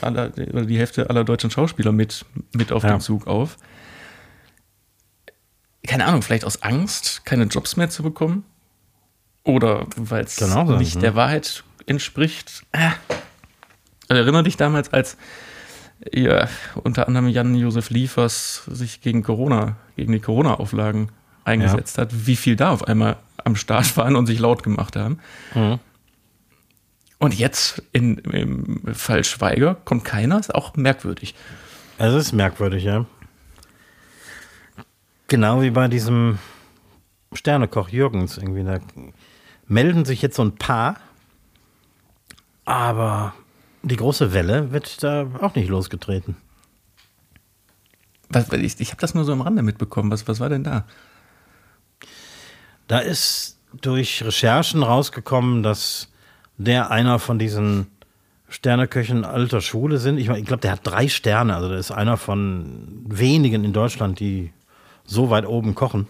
[0.00, 2.24] aller, die Hälfte aller deutschen Schauspieler mit,
[2.54, 2.92] mit auf ja.
[2.92, 3.58] den Zug auf.
[5.86, 8.44] Keine Ahnung, vielleicht aus Angst, keine Jobs mehr zu bekommen.
[9.44, 11.00] Oder weil es nicht ne?
[11.00, 12.64] der Wahrheit entspricht.
[12.72, 12.90] Äh.
[14.08, 15.16] Also erinnere dich damals, als
[16.12, 16.48] ja,
[16.82, 21.10] unter anderem Jan-Josef Liefers sich gegen Corona, gegen die Corona-Auflagen
[21.44, 22.02] eingesetzt ja.
[22.02, 25.18] hat, wie viel da auf einmal am Start waren und sich laut gemacht haben.
[25.54, 25.78] Mhm.
[27.18, 31.34] Und jetzt in, im Fall Schweiger kommt keiner, ist auch merkwürdig.
[31.98, 33.06] Es ist merkwürdig, ja.
[35.28, 36.38] Genau wie bei diesem
[37.32, 38.62] Sternekoch Jürgens irgendwie.
[38.62, 38.78] Da
[39.66, 40.96] melden sich jetzt so ein paar,
[42.64, 43.34] aber
[43.82, 46.36] die große Welle wird da auch nicht losgetreten.
[48.28, 50.10] Was, ich ich habe das nur so am Rande mitbekommen.
[50.10, 50.84] Was, was war denn da?
[52.88, 56.08] Da ist durch Recherchen rausgekommen, dass
[56.56, 57.88] der einer von diesen
[58.48, 60.18] Sterneköchen alter Schule sind.
[60.18, 61.56] Ich, ich glaube, der hat drei Sterne.
[61.56, 64.52] Also der ist einer von wenigen in Deutschland, die
[65.06, 66.08] so weit oben kochen.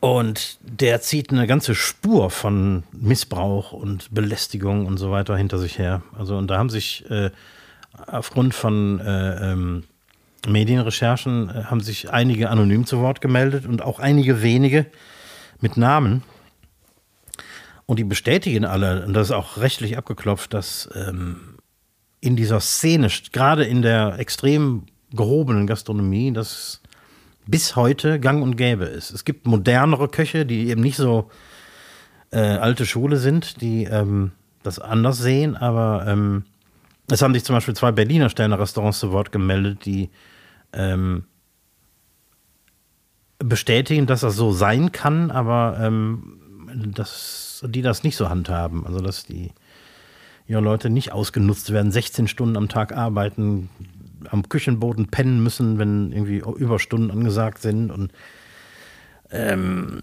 [0.00, 5.78] Und der zieht eine ganze Spur von Missbrauch und Belästigung und so weiter hinter sich
[5.78, 6.02] her.
[6.16, 7.30] Also, und da haben sich äh,
[8.06, 9.84] aufgrund von äh, ähm,
[10.46, 14.86] Medienrecherchen äh, haben sich einige anonym zu Wort gemeldet und auch einige wenige
[15.60, 16.22] mit Namen.
[17.86, 21.56] Und die bestätigen alle, und das ist auch rechtlich abgeklopft, dass ähm,
[22.20, 26.80] in dieser Szene, gerade in der extrem gehobenen Gastronomie, dass
[27.46, 29.10] bis heute gang und gäbe ist.
[29.10, 31.30] Es gibt modernere Köche, die eben nicht so
[32.30, 34.32] äh, alte Schule sind, die ähm,
[34.62, 36.44] das anders sehen, aber ähm,
[37.10, 40.10] es haben sich zum Beispiel zwei Berliner Sterne-Restaurants zu Wort gemeldet, die
[40.74, 41.24] ähm,
[43.38, 46.38] bestätigen, dass das so sein kann, aber ähm,
[46.94, 48.86] dass die das nicht so handhaben.
[48.86, 49.52] Also dass die
[50.46, 53.70] ja, Leute nicht ausgenutzt werden, 16 Stunden am Tag arbeiten,
[54.30, 57.90] am Küchenboden pennen müssen, wenn irgendwie Überstunden angesagt sind.
[57.90, 58.12] Und
[59.30, 60.02] ähm,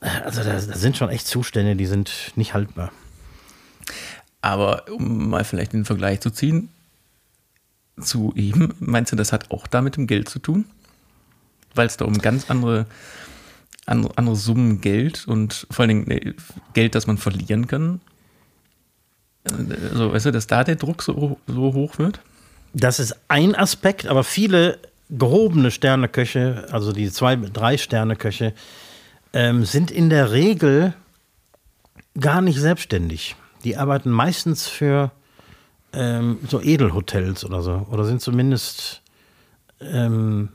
[0.00, 2.92] also da, da sind schon echt Zustände, die sind nicht haltbar.
[4.40, 6.68] Aber um mal vielleicht den Vergleich zu ziehen
[8.00, 10.66] zu ihm, meinst du, das hat auch da mit dem Geld zu tun?
[11.74, 12.86] Weil es da um ganz andere,
[13.86, 16.34] andere, andere Summen Geld und vor allen Dingen
[16.74, 18.00] Geld, das man verlieren kann.
[19.44, 22.20] Also, weißt du, dass da der Druck so, so hoch wird?
[22.78, 28.52] Das ist ein Aspekt, aber viele gehobene Sterneköche, also die zwei, drei Sterneköche,
[29.32, 30.92] ähm, sind in der Regel
[32.20, 33.34] gar nicht selbstständig.
[33.64, 35.10] Die arbeiten meistens für
[35.94, 39.00] ähm, so Edelhotels oder so, oder sind zumindest
[39.80, 40.50] ähm,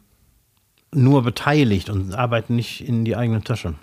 [0.91, 3.73] nur beteiligt und arbeiten nicht in die eigene Tasche.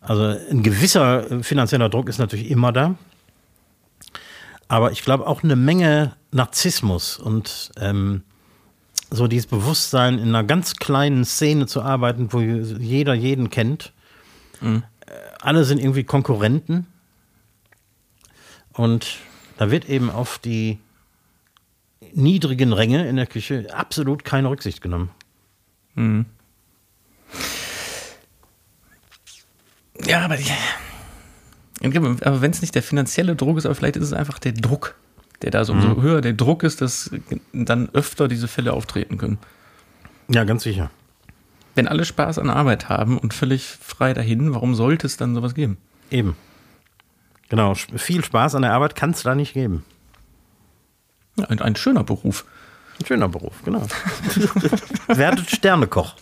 [0.00, 2.94] Also ein gewisser finanzieller Druck ist natürlich immer da.
[4.68, 8.22] Aber ich glaube auch eine Menge Narzissmus und ähm,
[9.10, 13.92] so dieses Bewusstsein, in einer ganz kleinen Szene zu arbeiten, wo jeder jeden kennt,
[14.60, 14.82] Mhm.
[15.40, 16.86] Alle sind irgendwie Konkurrenten.
[18.72, 19.18] Und
[19.56, 20.78] da wird eben auf die
[22.12, 25.10] niedrigen Ränge in der Küche absolut keine Rücksicht genommen.
[25.94, 26.26] Mhm.
[30.04, 30.38] Ja, aber,
[31.80, 34.94] aber wenn es nicht der finanzielle Druck ist, aber vielleicht ist es einfach der Druck,
[35.42, 35.82] der da so mhm.
[35.82, 37.10] umso höher der Druck ist, dass
[37.52, 39.38] dann öfter diese Fälle auftreten können.
[40.28, 40.90] Ja, ganz sicher.
[41.74, 45.54] Wenn alle Spaß an Arbeit haben und völlig frei dahin, warum sollte es dann sowas
[45.54, 45.78] geben?
[46.10, 46.36] Eben.
[47.48, 49.84] Genau, viel Spaß an der Arbeit kann es da nicht geben.
[51.36, 52.44] Ja, ein, ein schöner Beruf.
[53.00, 53.86] Ein schöner Beruf, genau.
[55.06, 56.16] Werdet Sternekoch.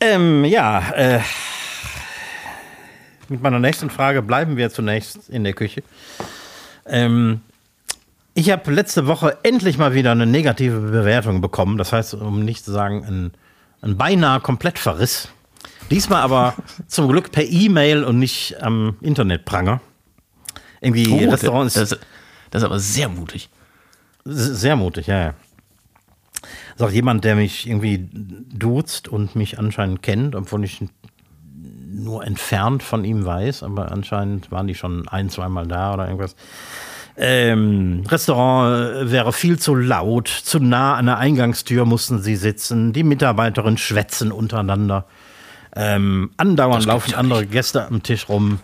[0.00, 1.20] Ähm, ja, äh,
[3.34, 5.82] mit meiner nächsten Frage bleiben wir zunächst in der Küche.
[6.86, 7.40] Ähm,
[8.34, 11.76] ich habe letzte Woche endlich mal wieder eine negative Bewertung bekommen.
[11.76, 13.32] Das heißt, um nicht zu sagen, ein,
[13.82, 15.30] ein beinahe Komplettverriss.
[15.90, 16.54] Diesmal aber
[16.86, 19.80] zum Glück per E-Mail und nicht am Internetpranger.
[20.80, 21.74] Irgendwie oh, Restaurants.
[21.74, 21.90] Das,
[22.50, 23.48] das ist aber sehr mutig.
[24.24, 25.34] Sehr mutig, ja, ja.
[26.40, 30.84] Das ist auch jemand, der mich irgendwie duzt und mich anscheinend kennt, obwohl ich
[31.94, 36.36] nur entfernt von ihm weiß, aber anscheinend waren die schon ein, zweimal da oder irgendwas.
[37.16, 43.04] Ähm, Restaurant wäre viel zu laut, zu nah an der Eingangstür mussten sie sitzen, die
[43.04, 45.06] Mitarbeiterinnen schwätzen untereinander.
[45.76, 48.60] Ähm, andauernd laufen andere Gäste am Tisch rum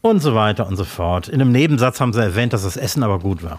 [0.00, 1.28] und so weiter und so fort.
[1.28, 3.58] In einem Nebensatz haben sie erwähnt, dass das Essen aber gut war.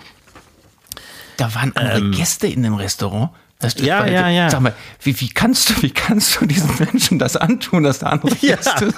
[1.37, 3.31] Da waren andere ähm, Gäste in dem Restaurant.
[3.63, 4.49] Das, ja, bei, ja, ja.
[4.49, 8.07] Sag mal, wie, wie, kannst du, wie kannst du diesen Menschen das antun, dass da
[8.07, 8.59] andere sind?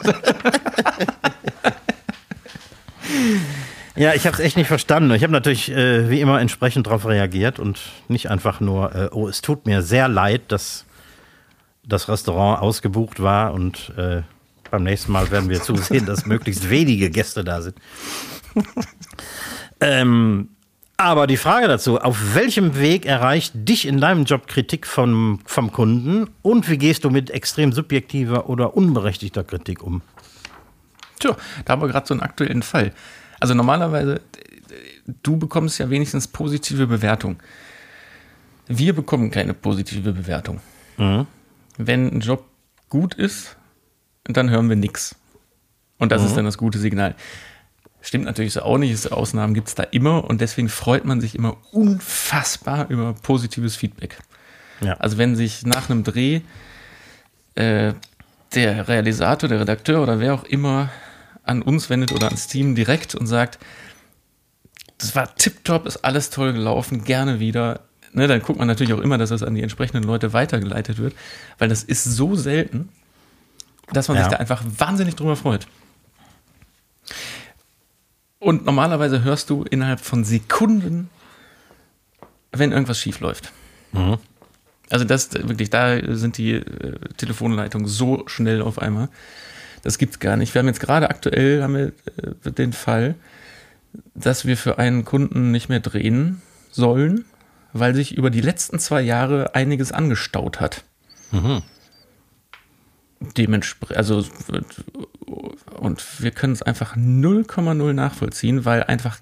[3.97, 5.11] Ja, ich habe es echt nicht verstanden.
[5.11, 9.30] Ich habe natürlich äh, wie immer entsprechend darauf reagiert und nicht einfach nur, äh, oh,
[9.30, 10.86] es tut mir sehr leid, dass
[11.88, 14.24] das Restaurant ausgebucht war und äh,
[14.70, 17.78] beim nächsten Mal werden wir zusehen, dass möglichst wenige Gäste da sind.
[19.80, 20.49] ähm,
[20.97, 25.71] aber die Frage dazu, auf welchem Weg erreicht dich in deinem Job Kritik vom, vom
[25.71, 30.01] Kunden und wie gehst du mit extrem subjektiver oder unberechtigter Kritik um?
[31.19, 31.35] Tja,
[31.65, 32.93] da haben wir gerade so einen aktuellen Fall.
[33.39, 34.21] Also normalerweise,
[35.23, 37.37] du bekommst ja wenigstens positive Bewertung.
[38.67, 40.61] Wir bekommen keine positive Bewertung.
[40.97, 41.27] Mhm.
[41.77, 42.45] Wenn ein Job
[42.89, 43.57] gut ist,
[44.23, 45.15] dann hören wir nichts.
[45.97, 46.27] Und das mhm.
[46.27, 47.15] ist dann das gute Signal.
[48.05, 49.11] Stimmt natürlich so auch nicht.
[49.11, 54.19] Ausnahmen gibt es da immer und deswegen freut man sich immer unfassbar über positives Feedback.
[54.81, 54.93] Ja.
[54.97, 56.41] Also wenn sich nach einem Dreh
[57.55, 57.93] äh,
[58.53, 60.91] der Realisator, der Redakteur oder wer auch immer
[61.41, 63.57] an uns wendet oder ans Team direkt und sagt,
[64.99, 67.79] das war tipptopp, ist alles toll gelaufen, gerne wieder.
[68.13, 71.15] Ne, dann guckt man natürlich auch immer, dass das an die entsprechenden Leute weitergeleitet wird,
[71.57, 72.89] weil das ist so selten,
[73.91, 74.25] dass man ja.
[74.25, 75.65] sich da einfach wahnsinnig drüber freut.
[78.39, 81.09] Und normalerweise hörst du innerhalb von Sekunden,
[82.51, 83.51] wenn irgendwas schief läuft.
[83.91, 84.17] Mhm.
[84.89, 89.09] Also das wirklich, da sind die äh, Telefonleitungen so schnell auf einmal.
[89.81, 90.53] Das gibt's gar nicht.
[90.53, 91.88] Wir haben jetzt gerade aktuell haben wir
[92.45, 93.15] äh, den Fall,
[94.13, 97.25] dass wir für einen Kunden nicht mehr drehen sollen,
[97.73, 100.83] weil sich über die letzten zwei Jahre einiges angestaut hat.
[101.31, 101.63] Mhm
[103.20, 104.24] dementsprechend, also
[105.80, 109.20] und wir können es einfach 0,0 nachvollziehen, weil einfach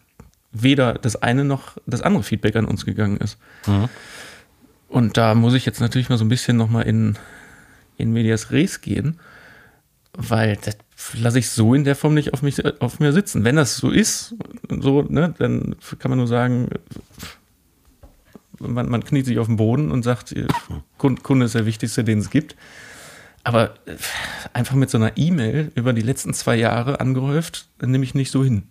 [0.51, 3.37] weder das eine noch das andere Feedback an uns gegangen ist.
[3.67, 3.89] Mhm.
[4.87, 7.17] Und da muss ich jetzt natürlich mal so ein bisschen nochmal in,
[7.97, 9.19] in Medias Res gehen,
[10.13, 10.77] weil das
[11.19, 13.43] lasse ich so in der Form nicht auf, mich, auf mir sitzen.
[13.43, 14.35] Wenn das so ist,
[14.69, 16.69] so, ne, dann kann man nur sagen,
[18.59, 20.35] man, man kniet sich auf den Boden und sagt,
[20.97, 22.55] Kunde ist der wichtigste, den es gibt.
[23.43, 23.95] Aber äh,
[24.53, 28.43] einfach mit so einer E-Mail über die letzten zwei Jahre angehäuft, nehme ich nicht so
[28.43, 28.63] hin.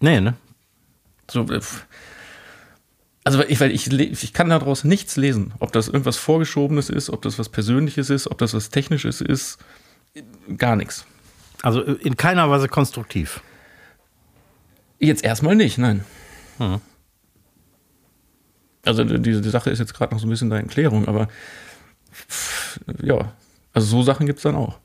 [0.00, 0.34] Nee, ne?
[1.30, 1.60] So, äh,
[3.24, 5.54] also ich, weil ich, ich kann daraus nichts lesen.
[5.58, 9.58] Ob das irgendwas Vorgeschobenes ist, ob das was Persönliches ist, ob das was Technisches ist.
[10.58, 11.06] Gar nichts.
[11.62, 13.40] Also äh, in keiner Weise konstruktiv.
[14.98, 16.04] Jetzt erstmal nicht, nein.
[16.58, 16.80] Hm.
[18.84, 21.28] Also die, die Sache ist jetzt gerade noch so ein bisschen da in Klärung, aber
[23.02, 23.32] ja,
[23.74, 24.78] also so Sachen gibt es dann auch.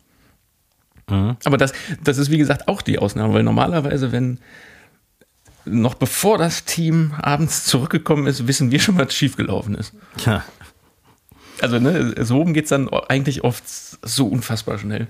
[1.09, 1.37] Mhm.
[1.45, 1.71] Aber das,
[2.03, 4.39] das ist wie gesagt auch die Ausnahme, weil normalerweise, wenn
[5.65, 9.93] noch bevor das Team abends zurückgekommen ist, wissen wir schon, was schiefgelaufen ist.
[10.25, 10.43] Ja.
[11.61, 15.07] Also ne, so oben geht es dann eigentlich oft so unfassbar schnell.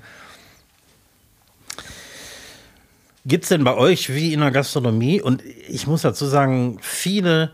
[3.26, 7.52] Gibt es denn bei euch wie in der Gastronomie, und ich muss dazu sagen, viele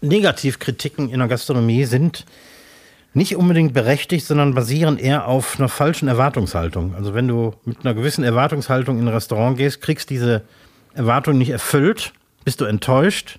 [0.00, 2.24] Negativkritiken in der Gastronomie sind
[3.14, 6.94] nicht unbedingt berechtigt, sondern basieren eher auf einer falschen Erwartungshaltung.
[6.94, 10.42] Also wenn du mit einer gewissen Erwartungshaltung in ein Restaurant gehst, kriegst diese
[10.94, 12.12] Erwartung nicht erfüllt,
[12.44, 13.38] bist du enttäuscht,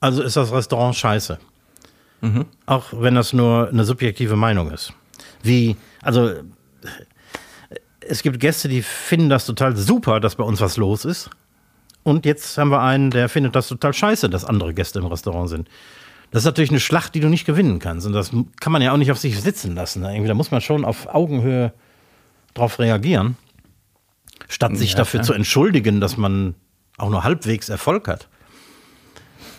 [0.00, 1.38] also ist das Restaurant scheiße.
[2.22, 2.46] Mhm.
[2.66, 4.92] Auch wenn das nur eine subjektive Meinung ist.
[5.42, 6.32] Wie, also
[8.00, 11.30] es gibt Gäste, die finden das total super, dass bei uns was los ist.
[12.02, 15.50] Und jetzt haben wir einen, der findet das total scheiße, dass andere Gäste im Restaurant
[15.50, 15.68] sind.
[16.30, 18.06] Das ist natürlich eine Schlacht, die du nicht gewinnen kannst.
[18.06, 20.04] Und das kann man ja auch nicht auf sich sitzen lassen.
[20.04, 21.72] Irgendwie, da muss man schon auf Augenhöhe
[22.54, 23.36] drauf reagieren.
[24.48, 25.24] Statt sich ja, dafür ja.
[25.24, 26.54] zu entschuldigen, dass man
[26.98, 28.28] auch nur halbwegs Erfolg hat.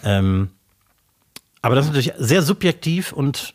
[0.04, 0.50] Ähm,
[1.62, 3.54] aber das ist natürlich sehr subjektiv und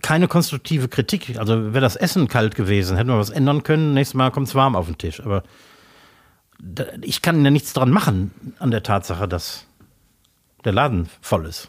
[0.00, 1.38] keine konstruktive Kritik.
[1.38, 3.94] Also wäre das Essen kalt gewesen, hätten wir was ändern können.
[3.94, 5.20] Nächstes Mal kommt es warm auf den Tisch.
[5.20, 5.42] Aber
[7.00, 9.66] ich kann ja nichts dran machen an der Tatsache, dass
[10.64, 11.68] der Laden voll ist.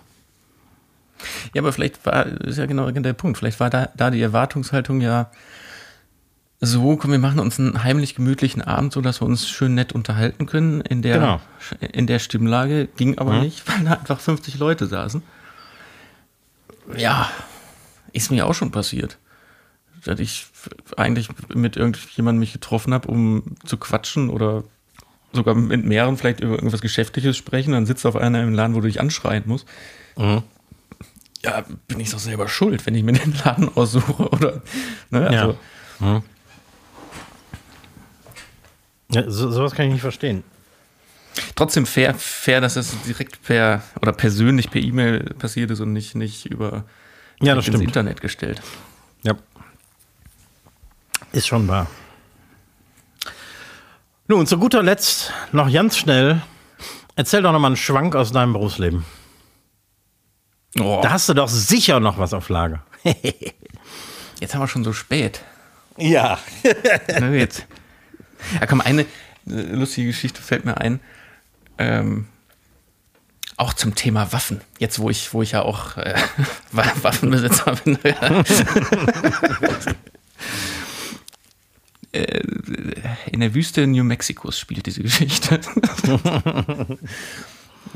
[1.53, 5.01] Ja, aber vielleicht war, ist ja genau der Punkt, vielleicht war da, da die Erwartungshaltung
[5.01, 5.32] ja
[6.65, 9.91] so, komm, wir machen uns einen heimlich gemütlichen Abend, so dass wir uns schön nett
[9.91, 11.41] unterhalten können in der, genau.
[11.91, 12.88] in der Stimmlage.
[12.95, 13.41] Ging aber mhm.
[13.41, 15.21] nicht, weil da einfach 50 Leute saßen.
[16.95, 17.30] Ja,
[18.13, 19.17] ist mir auch schon passiert.
[20.05, 20.47] Dass ich
[20.95, 24.63] eigentlich mit irgendjemandem mich getroffen habe, um zu quatschen oder
[25.34, 28.80] sogar mit mehreren vielleicht über irgendwas Geschäftliches sprechen, dann sitzt auf einer im Laden, wo
[28.80, 29.67] du dich anschreien musst.
[30.17, 30.43] Mhm.
[31.45, 34.61] Ja, bin ich doch selber schuld, wenn ich mir den Laden aussuche, oder?
[35.09, 35.57] Ne, also,
[35.99, 36.05] ja.
[36.05, 36.23] Mhm.
[39.11, 40.43] ja so, sowas kann ich nicht verstehen.
[41.55, 46.15] Trotzdem fair, fair, dass das direkt per oder persönlich per E-Mail passiert ist und nicht,
[46.15, 46.85] nicht über
[47.41, 47.87] ja, das ins stimmt.
[47.87, 48.61] Internet gestellt.
[49.23, 49.33] Ja.
[51.31, 51.87] Ist schon wahr.
[54.27, 56.41] Nun, zu guter Letzt noch ganz schnell.
[57.15, 59.03] Erzähl doch noch mal einen Schwank aus deinem Berufsleben.
[60.80, 60.99] Oh.
[61.01, 62.84] Da hast du doch sicher noch was auf Lager.
[64.39, 65.41] jetzt haben wir schon so spät.
[65.97, 66.39] Ja.
[67.19, 67.65] Na, jetzt.
[68.59, 69.05] Ja, komm, eine
[69.45, 70.99] lustige Geschichte fällt mir ein.
[71.78, 72.28] Ähm,
[73.57, 74.61] auch zum Thema Waffen.
[74.80, 76.15] Jetzt, wo ich, wo ich ja auch äh,
[76.71, 77.97] Waffenbesitzer bin.
[82.15, 82.43] Äh,
[83.32, 85.59] in der Wüste New Mexicos spielt diese Geschichte.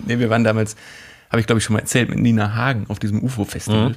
[0.07, 0.75] nee, wir waren damals,
[1.29, 3.89] habe ich glaube ich schon mal erzählt, mit Nina Hagen auf diesem UFO-Festival.
[3.89, 3.95] Mhm.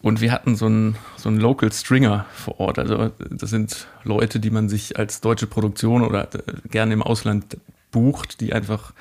[0.00, 2.78] Und wir hatten so einen, so einen Local Stringer vor Ort.
[2.78, 7.56] Also das sind Leute, die man sich als deutsche Produktion oder äh, gerne im Ausland
[7.90, 8.92] bucht, die einfach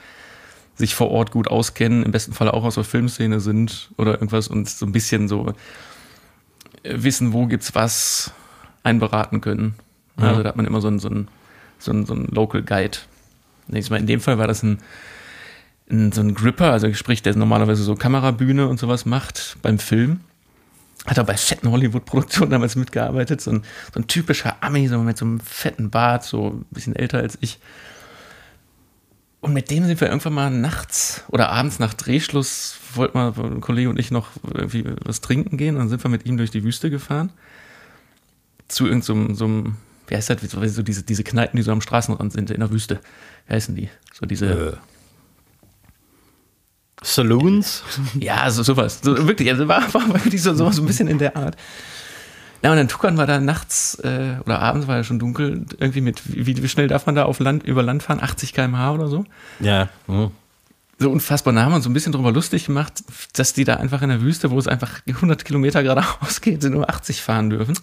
[0.76, 4.48] sich vor Ort gut auskennen, im besten Fall auch aus der Filmszene sind oder irgendwas
[4.48, 5.54] und so ein bisschen so
[6.84, 8.34] äh, wissen, wo gibt's was,
[8.84, 9.76] einberaten können.
[10.18, 11.28] Also da hat man immer so einen, so einen,
[11.78, 12.98] so einen, so einen Local Guide.
[13.68, 14.80] Nächstes Mal in dem Fall war das ein,
[15.88, 20.22] so ein Gripper, also sprich, der normalerweise so Kamerabühne und sowas macht beim Film.
[21.06, 23.40] Hat er bei fetten Hollywood-Produktionen damals mitgearbeitet.
[23.40, 23.64] So ein,
[23.94, 27.38] so ein typischer Ami, so mit so einem fetten Bart, so ein bisschen älter als
[27.42, 27.60] ich.
[29.42, 33.62] Und mit dem sind wir irgendwann mal nachts oder abends nach Drehschluss, wollten mal ein
[33.62, 36.50] Kollege und ich noch irgendwie was trinken gehen und dann sind wir mit ihm durch
[36.50, 37.32] die Wüste gefahren.
[38.68, 39.74] Zu irgendeinem, so, so
[40.08, 43.00] wie heißt das, so diese, diese Kneipen, die so am Straßenrand sind in der Wüste.
[43.46, 43.90] Wie heißen die?
[44.12, 44.48] So diese.
[44.48, 44.95] Äh.
[47.06, 47.84] Saloons?
[48.20, 49.00] Ja, so, sowas.
[49.04, 51.56] So, wirklich, also war, war wirklich so, so ein bisschen in der Art.
[52.64, 56.02] Ja, und dann tuckern wir da nachts äh, oder abends war ja schon dunkel, irgendwie
[56.02, 58.20] mit, wie, wie schnell darf man da auf Land, über Land fahren?
[58.20, 59.24] 80 km/h oder so?
[59.60, 59.90] Ja.
[60.08, 60.32] Mhm.
[60.98, 63.04] So unfassbar nah haben wir uns so ein bisschen drüber lustig gemacht,
[63.34, 66.74] dass die da einfach in der Wüste, wo es einfach 100 Kilometer geradeaus geht, sind
[66.74, 67.78] nur 80 fahren dürfen.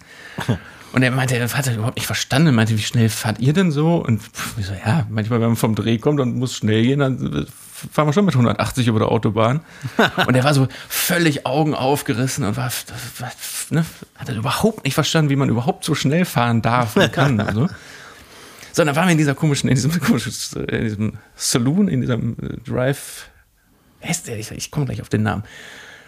[0.91, 2.47] Und er meinte, er hat überhaupt nicht verstanden.
[2.47, 3.97] Er meinte, wie schnell fahrt ihr denn so?
[3.97, 4.21] Und
[4.57, 7.47] ich so, ja, manchmal, wenn man vom Dreh kommt und muss schnell gehen, dann
[7.91, 9.61] fahren wir schon mit 180 über der Autobahn.
[10.27, 12.71] und er war so völlig Augen aufgerissen und war,
[13.69, 17.39] ne, hat er überhaupt nicht verstanden, wie man überhaupt so schnell fahren darf und kann.
[17.39, 17.69] Also.
[18.75, 22.35] So, dann waren wir in dieser komischen, in diesem komischen, in diesem Saloon, in diesem
[22.41, 23.29] äh, Drive.
[24.01, 25.43] Ich, ich komme gleich auf den Namen.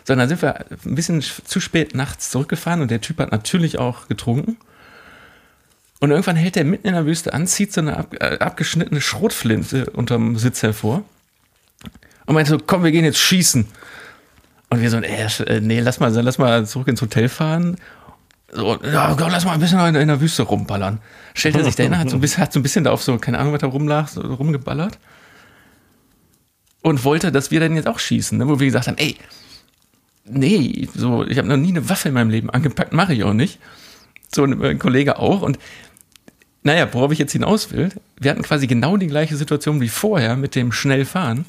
[0.04, 3.78] So, dann sind wir ein bisschen zu spät nachts zurückgefahren und der Typ hat natürlich
[3.78, 4.58] auch getrunken.
[6.00, 9.00] Und irgendwann hält er mitten in der Wüste an, zieht so eine ab, äh, abgeschnittene
[9.00, 11.04] Schrotflinte unterm Sitz hervor
[12.26, 13.68] und meinte so, komm, wir gehen jetzt schießen.
[14.70, 17.78] Und wir so, äh, nee, lass mal, lass mal zurück ins Hotel fahren.
[18.52, 21.00] So, ja, komm, lass mal ein bisschen in, in der Wüste rumballern.
[21.34, 23.18] Stellt er sich dahin, hat so ein bisschen, hat so ein bisschen da auf so,
[23.18, 24.98] keine Ahnung, was da rumlag, so rumgeballert.
[26.82, 28.48] Und wollte, dass wir dann jetzt auch schießen, ne?
[28.48, 29.18] wo wir gesagt haben, ey,
[30.26, 33.34] nee, so, ich habe noch nie eine Waffe in meinem Leben angepackt, mache ich auch
[33.34, 33.60] nicht.
[34.34, 35.42] So ein, ein Kollege auch.
[35.42, 35.60] Und
[36.64, 40.36] naja, worauf ich jetzt hinaus will, wir hatten quasi genau die gleiche Situation wie vorher
[40.36, 41.46] mit dem Schnellfahren.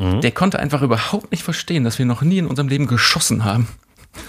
[0.00, 0.20] Mhm.
[0.22, 3.68] Der konnte einfach überhaupt nicht verstehen, dass wir noch nie in unserem Leben geschossen haben.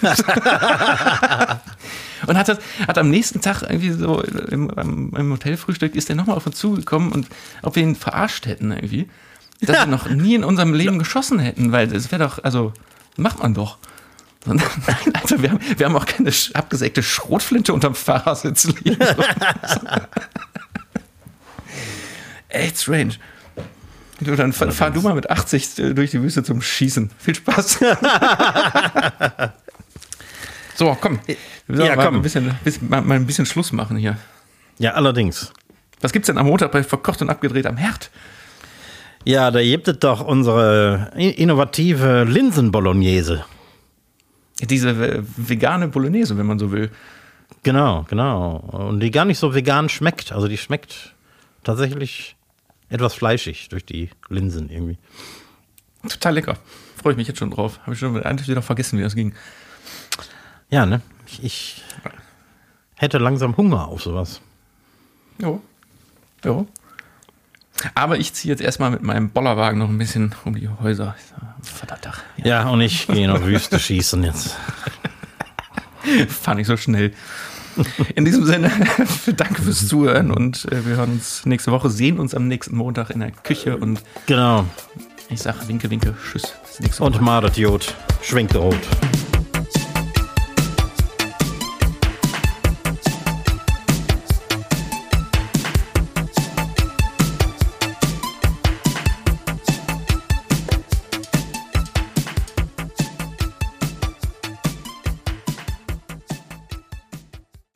[2.26, 6.46] und hat, hat am nächsten Tag irgendwie so im, im Hotelfrühstück ist er nochmal auf
[6.46, 7.26] uns zugekommen und
[7.62, 9.08] ob wir ihn verarscht hätten irgendwie.
[9.60, 12.72] Dass wir noch nie in unserem Leben geschossen hätten, weil das wäre doch, also
[13.16, 13.78] macht man doch.
[15.22, 18.98] Also wir haben, wir haben auch keine abgesägte Schrotflinte unterm Fahrersitz liegen.
[22.48, 23.14] Echt strange.
[24.24, 27.10] Du, dann fahr, fahr, du mal mit 80 äh, durch die Wüste zum Schießen.
[27.18, 27.80] Viel Spaß.
[30.74, 31.20] so, komm.
[31.66, 32.16] Wir ja, mal, komm.
[32.16, 32.54] Ein bisschen,
[32.88, 34.16] mal, mal ein bisschen Schluss machen hier.
[34.78, 35.52] Ja, allerdings.
[36.00, 38.10] Was gibt's denn am Montag bei Verkocht und Abgedreht am Herd?
[39.24, 43.44] Ja, da gibt es doch unsere innovative Linsen-Bolognese.
[44.60, 46.90] Diese vegane Bolognese, wenn man so will.
[47.62, 48.56] Genau, genau.
[48.56, 50.32] Und die gar nicht so vegan schmeckt.
[50.32, 51.14] Also die schmeckt
[51.62, 52.36] tatsächlich
[52.92, 54.98] etwas fleischig durch die Linsen irgendwie.
[56.08, 56.58] Total lecker.
[57.00, 57.80] Freue ich mich jetzt schon drauf.
[57.82, 59.34] Habe ich schon eigentlich wieder vergessen, wie das ging.
[60.68, 61.00] Ja, ne?
[61.26, 61.82] Ich, ich
[62.96, 64.40] hätte langsam Hunger auf sowas.
[65.38, 65.62] Jo.
[66.44, 66.66] Jo.
[67.94, 71.16] Aber ich ziehe jetzt erstmal mit meinem Bollerwagen noch ein bisschen um die Häuser.
[71.62, 72.04] Verdammt.
[72.36, 74.56] Ja, ja und ich gehe noch Wüste schießen jetzt.
[76.28, 77.14] Fahr nicht so schnell.
[78.14, 78.70] In diesem Sinne,
[79.36, 83.10] danke fürs Zuhören und äh, wir hören uns nächste Woche, sehen uns am nächsten Montag
[83.10, 84.64] in der Küche und genau.
[85.28, 86.42] Ich sage Winke, Winke, Tschüss.
[86.62, 87.12] Bis nächste Woche.
[87.12, 88.76] Und Mardertjod, schwenkt rot.